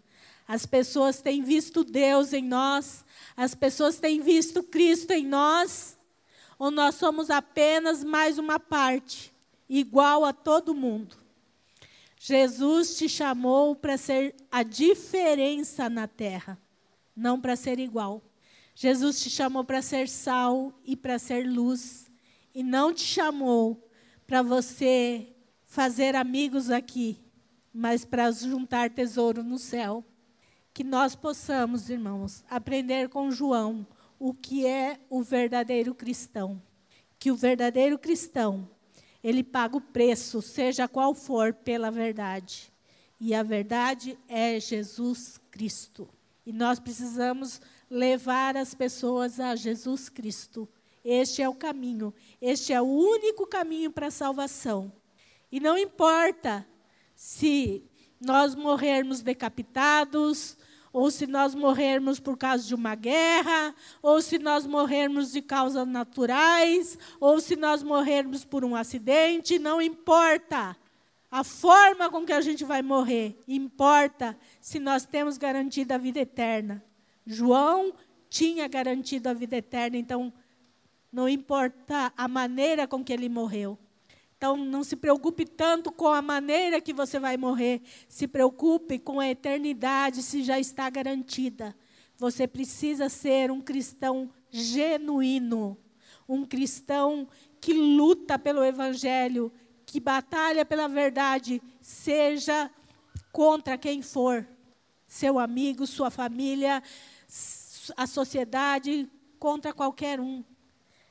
As 0.47 0.65
pessoas 0.65 1.21
têm 1.21 1.41
visto 1.41 1.83
Deus 1.83 2.33
em 2.33 2.43
nós, 2.43 3.05
as 3.35 3.55
pessoas 3.55 3.97
têm 3.97 4.21
visto 4.21 4.61
Cristo 4.61 5.11
em 5.11 5.25
nós, 5.25 5.97
ou 6.59 6.69
nós 6.69 6.95
somos 6.95 7.29
apenas 7.29 8.03
mais 8.03 8.37
uma 8.37 8.59
parte, 8.59 9.33
igual 9.69 10.25
a 10.25 10.33
todo 10.33 10.75
mundo. 10.75 11.17
Jesus 12.19 12.95
te 12.97 13.09
chamou 13.09 13.75
para 13.75 13.97
ser 13.97 14.35
a 14.51 14.63
diferença 14.63 15.89
na 15.89 16.07
terra, 16.07 16.57
não 17.15 17.39
para 17.39 17.55
ser 17.55 17.79
igual. 17.79 18.21
Jesus 18.75 19.21
te 19.21 19.29
chamou 19.29 19.63
para 19.63 19.81
ser 19.81 20.07
sal 20.07 20.73
e 20.85 20.95
para 20.95 21.19
ser 21.19 21.45
luz, 21.45 22.09
e 22.55 22.63
não 22.63 22.93
te 22.93 23.03
chamou 23.03 23.89
para 24.25 24.41
você 24.41 25.27
fazer 25.65 26.15
amigos 26.15 26.69
aqui, 26.69 27.19
mas 27.73 28.05
para 28.05 28.31
juntar 28.31 28.89
tesouro 28.89 29.43
no 29.43 29.57
céu. 29.57 30.03
Que 30.73 30.83
nós 30.83 31.15
possamos, 31.15 31.89
irmãos, 31.89 32.43
aprender 32.49 33.09
com 33.09 33.31
João 33.31 33.86
o 34.19 34.33
que 34.33 34.65
é 34.65 34.99
o 35.09 35.23
verdadeiro 35.23 35.93
cristão. 35.93 36.62
Que 37.17 37.31
o 37.31 37.36
verdadeiro 37.36 37.97
cristão 37.97 38.69
ele 39.23 39.43
paga 39.43 39.77
o 39.77 39.81
preço, 39.81 40.41
seja 40.41 40.88
qual 40.88 41.15
for, 41.15 41.53
pela 41.53 41.89
verdade. 41.89 42.71
E 43.19 43.33
a 43.33 43.41
verdade 43.41 44.19
é 44.27 44.59
Jesus 44.59 45.39
Cristo. 45.49 46.09
E 46.45 46.51
nós 46.51 46.77
precisamos 46.77 47.62
levar 47.89 48.57
as 48.57 48.73
pessoas 48.73 49.39
a 49.39 49.55
Jesus 49.55 50.09
Cristo. 50.09 50.67
Este 51.05 51.41
é 51.41 51.47
o 51.47 51.55
caminho, 51.55 52.13
este 52.41 52.73
é 52.73 52.81
o 52.81 52.86
único 52.86 53.47
caminho 53.47 53.91
para 53.91 54.07
a 54.07 54.12
salvação. 54.12 54.91
E 55.49 55.59
não 55.59 55.77
importa 55.77 56.67
se 57.23 57.81
nós 58.19 58.53
morrermos 58.53 59.21
decapitados, 59.21 60.57
ou 60.91 61.09
se 61.09 61.25
nós 61.25 61.55
morrermos 61.55 62.19
por 62.19 62.38
causa 62.38 62.67
de 62.67 62.75
uma 62.75 62.95
guerra, 62.95 63.73
ou 64.01 64.21
se 64.21 64.38
nós 64.38 64.67
morrermos 64.67 65.31
de 65.31 65.41
causas 65.41 65.88
naturais, 65.88 66.99
ou 67.21 67.39
se 67.39 67.55
nós 67.55 67.81
morrermos 67.81 68.43
por 68.43 68.65
um 68.65 68.75
acidente, 68.75 69.57
não 69.57 69.81
importa 69.81 70.75
a 71.31 71.45
forma 71.45 72.09
com 72.09 72.25
que 72.25 72.33
a 72.33 72.41
gente 72.41 72.65
vai 72.65 72.81
morrer, 72.81 73.41
importa 73.47 74.38
se 74.59 74.77
nós 74.77 75.05
temos 75.05 75.38
garantida 75.38 75.95
a 75.95 75.97
vida 75.97 76.19
eterna. 76.19 76.83
João 77.25 77.93
tinha 78.29 78.67
garantido 78.67 79.29
a 79.29 79.33
vida 79.33 79.55
eterna, 79.55 79.95
então 79.95 80.31
não 81.09 81.29
importa 81.29 82.12
a 82.17 82.27
maneira 82.27 82.86
com 82.86 83.01
que 83.01 83.13
ele 83.13 83.29
morreu. 83.29 83.79
Então, 84.43 84.58
não 84.58 84.84
se 84.84 84.97
preocupe 84.97 85.45
tanto 85.45 85.89
com 85.89 86.10
a 86.10 86.21
maneira 86.21 86.82
que 86.82 86.91
você 86.91 87.17
vai 87.17 87.38
morrer, 87.38 87.82
se 88.10 88.27
preocupe 88.27 88.99
com 88.99 89.21
a 89.21 89.29
eternidade, 89.29 90.21
se 90.21 90.43
já 90.43 90.60
está 90.60 90.89
garantida. 90.89 91.73
Você 92.17 92.45
precisa 92.45 93.08
ser 93.08 93.49
um 93.49 93.62
cristão 93.62 94.29
genuíno, 94.51 95.77
um 96.27 96.45
cristão 96.45 97.25
que 97.62 97.71
luta 97.71 98.38
pelo 98.38 98.65
Evangelho, 98.65 99.49
que 99.86 99.97
batalha 99.97 100.65
pela 100.65 100.89
verdade, 100.89 101.62
seja 101.79 102.69
contra 103.32 103.77
quem 103.77 104.01
for 104.01 104.45
seu 105.08 105.39
amigo, 105.39 105.88
sua 105.88 106.12
família, 106.12 106.84
a 107.95 108.06
sociedade, 108.06 109.10
contra 109.39 109.71
qualquer 109.71 110.19
um. 110.19 110.43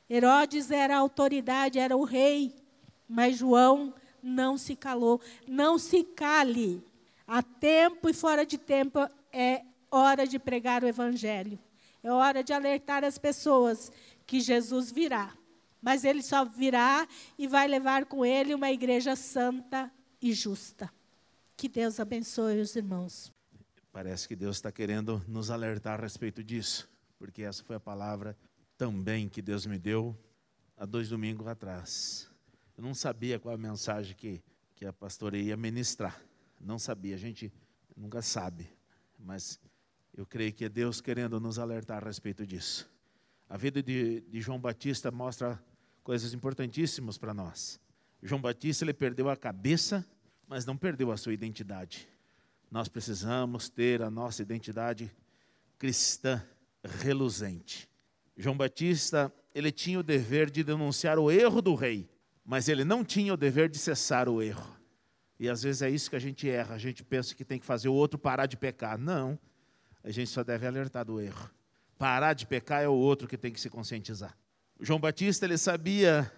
Herodes 0.07 0.69
era 0.69 0.95
a 0.95 0.99
autoridade, 0.99 1.79
era 1.79 1.97
o 1.97 2.03
rei. 2.03 2.61
Mas 3.13 3.37
João 3.37 3.93
não 4.23 4.57
se 4.57 4.75
calou. 4.75 5.21
Não 5.47 5.77
se 5.77 6.03
cale. 6.03 6.83
A 7.27 7.43
tempo 7.43 8.09
e 8.09 8.13
fora 8.13 8.43
de 8.43 8.57
tempo 8.57 9.07
é 9.31 9.61
hora 9.91 10.25
de 10.25 10.39
pregar 10.39 10.83
o 10.83 10.87
Evangelho. 10.87 11.59
É 12.01 12.11
hora 12.11 12.43
de 12.43 12.51
alertar 12.51 13.03
as 13.03 13.19
pessoas 13.19 13.91
que 14.25 14.41
Jesus 14.41 14.91
virá. 14.91 15.31
Mas 15.79 16.03
ele 16.03 16.23
só 16.23 16.43
virá 16.43 17.07
e 17.37 17.47
vai 17.47 17.67
levar 17.67 18.05
com 18.05 18.25
ele 18.25 18.55
uma 18.55 18.71
igreja 18.71 19.15
santa 19.15 19.91
e 20.19 20.33
justa. 20.33 20.89
Que 21.55 21.69
Deus 21.69 21.99
abençoe 21.99 22.59
os 22.61 22.75
irmãos. 22.75 23.31
Parece 23.91 24.27
que 24.27 24.35
Deus 24.35 24.55
está 24.55 24.71
querendo 24.71 25.23
nos 25.27 25.51
alertar 25.51 25.99
a 25.99 26.01
respeito 26.01 26.43
disso, 26.43 26.89
porque 27.19 27.43
essa 27.43 27.63
foi 27.63 27.75
a 27.75 27.79
palavra 27.79 28.35
também 28.75 29.29
que 29.29 29.39
Deus 29.39 29.67
me 29.67 29.77
deu 29.77 30.17
há 30.75 30.83
dois 30.83 31.09
domingos 31.09 31.45
atrás. 31.45 32.32
Eu 32.77 32.83
não 32.83 32.93
sabia 32.93 33.39
qual 33.39 33.53
a 33.53 33.57
mensagem 33.57 34.15
que, 34.15 34.41
que 34.75 34.85
a 34.85 34.93
pastora 34.93 35.37
ia 35.37 35.55
ministrar. 35.55 36.19
Não 36.59 36.79
sabia, 36.79 37.15
a 37.15 37.19
gente 37.19 37.51
nunca 37.95 38.21
sabe. 38.21 38.67
Mas 39.19 39.59
eu 40.15 40.25
creio 40.25 40.53
que 40.53 40.65
é 40.65 40.69
Deus 40.69 41.01
querendo 41.01 41.39
nos 41.39 41.59
alertar 41.59 42.03
a 42.03 42.07
respeito 42.07 42.45
disso. 42.45 42.89
A 43.49 43.57
vida 43.57 43.83
de, 43.83 44.21
de 44.21 44.41
João 44.41 44.59
Batista 44.59 45.11
mostra 45.11 45.63
coisas 46.03 46.33
importantíssimas 46.33 47.17
para 47.17 47.33
nós. 47.33 47.79
João 48.21 48.41
Batista 48.41 48.83
ele 48.83 48.93
perdeu 48.93 49.29
a 49.29 49.35
cabeça, 49.35 50.05
mas 50.47 50.65
não 50.65 50.77
perdeu 50.77 51.11
a 51.11 51.17
sua 51.17 51.33
identidade. 51.33 52.07
Nós 52.71 52.87
precisamos 52.87 53.69
ter 53.69 54.01
a 54.01 54.09
nossa 54.09 54.41
identidade 54.41 55.11
cristã 55.77 56.43
reluzente. 56.83 57.89
João 58.35 58.57
Batista, 58.57 59.31
ele 59.53 59.71
tinha 59.71 59.99
o 59.99 60.03
dever 60.03 60.49
de 60.49 60.63
denunciar 60.63 61.19
o 61.19 61.29
erro 61.29 61.61
do 61.61 61.75
rei, 61.75 62.09
mas 62.45 62.67
ele 62.67 62.83
não 62.83 63.03
tinha 63.03 63.33
o 63.33 63.37
dever 63.37 63.69
de 63.69 63.77
cessar 63.77 64.27
o 64.27 64.41
erro. 64.41 64.77
E 65.39 65.49
às 65.49 65.63
vezes 65.63 65.81
é 65.81 65.89
isso 65.89 66.09
que 66.09 66.15
a 66.15 66.19
gente 66.19 66.49
erra, 66.49 66.75
a 66.75 66.77
gente 66.77 67.03
pensa 67.03 67.33
que 67.33 67.45
tem 67.45 67.59
que 67.59 67.65
fazer 67.65 67.89
o 67.89 67.93
outro 67.93 68.19
parar 68.19 68.45
de 68.45 68.57
pecar. 68.57 68.97
Não, 68.97 69.39
a 70.03 70.11
gente 70.11 70.29
só 70.29 70.43
deve 70.43 70.67
alertar 70.67 71.05
do 71.05 71.19
erro. 71.19 71.49
Parar 71.97 72.33
de 72.33 72.45
pecar 72.45 72.83
é 72.83 72.87
o 72.87 72.93
outro 72.93 73.27
que 73.27 73.37
tem 73.37 73.51
que 73.51 73.59
se 73.59 73.69
conscientizar. 73.69 74.37
João 74.79 74.99
Batista, 74.99 75.45
ele 75.45 75.57
sabia 75.57 76.31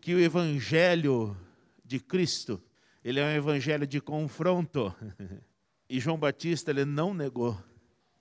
que 0.00 0.14
o 0.14 0.20
evangelho 0.20 1.36
de 1.84 1.98
Cristo, 1.98 2.62
ele 3.04 3.18
é 3.18 3.24
um 3.24 3.30
evangelho 3.30 3.86
de 3.86 4.00
confronto. 4.00 4.94
E 5.90 5.98
João 5.98 6.18
Batista, 6.18 6.70
ele 6.70 6.84
não 6.84 7.14
negou 7.14 7.58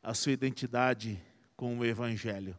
a 0.02 0.14
sua 0.14 0.32
identidade 0.32 1.22
com 1.54 1.78
o 1.78 1.84
evangelho. 1.84 2.58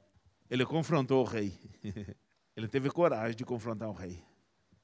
Ele 0.50 0.66
confrontou 0.66 1.22
o 1.22 1.24
rei. 1.24 1.58
Ele 2.54 2.68
teve 2.68 2.90
coragem 2.90 3.34
de 3.34 3.42
confrontar 3.42 3.88
o 3.88 3.92
rei 3.92 4.22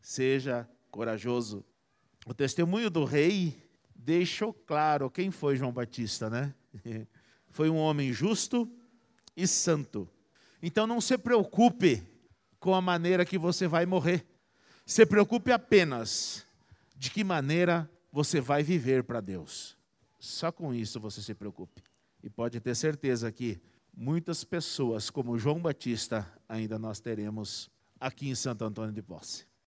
seja 0.04 0.68
corajoso. 0.90 1.64
O 2.26 2.34
testemunho 2.34 2.90
do 2.90 3.04
rei 3.04 3.56
deixou 3.96 4.52
claro 4.52 5.10
quem 5.10 5.30
foi 5.30 5.56
João 5.56 5.72
Batista, 5.72 6.28
né? 6.28 6.54
Foi 7.48 7.70
um 7.70 7.76
homem 7.76 8.12
justo 8.12 8.68
e 9.36 9.46
santo. 9.46 10.08
Então 10.60 10.88
não 10.88 11.00
se 11.00 11.16
preocupe 11.16 12.02
com 12.58 12.74
a 12.74 12.80
maneira 12.80 13.24
que 13.24 13.38
você 13.38 13.68
vai 13.68 13.86
morrer. 13.86 14.26
Se 14.84 15.06
preocupe 15.06 15.52
apenas 15.52 16.44
de 16.96 17.10
que 17.10 17.22
maneira 17.22 17.88
você 18.12 18.40
vai 18.40 18.62
viver 18.62 19.04
para 19.04 19.20
Deus. 19.20 19.76
Só 20.18 20.50
com 20.50 20.74
isso 20.74 20.98
você 20.98 21.22
se 21.22 21.32
preocupe. 21.32 21.80
E 22.22 22.28
pode 22.28 22.58
ter 22.58 22.74
certeza 22.74 23.30
que 23.30 23.60
muitas 23.96 24.42
pessoas 24.42 25.08
como 25.08 25.38
João 25.38 25.60
Batista 25.60 26.30
ainda 26.48 26.76
nós 26.76 26.98
teremos 26.98 27.70
aqui 28.00 28.28
em 28.28 28.34
Santo 28.34 28.64
Antônio 28.64 28.92
de 28.92 29.00
Posse. 29.00 29.46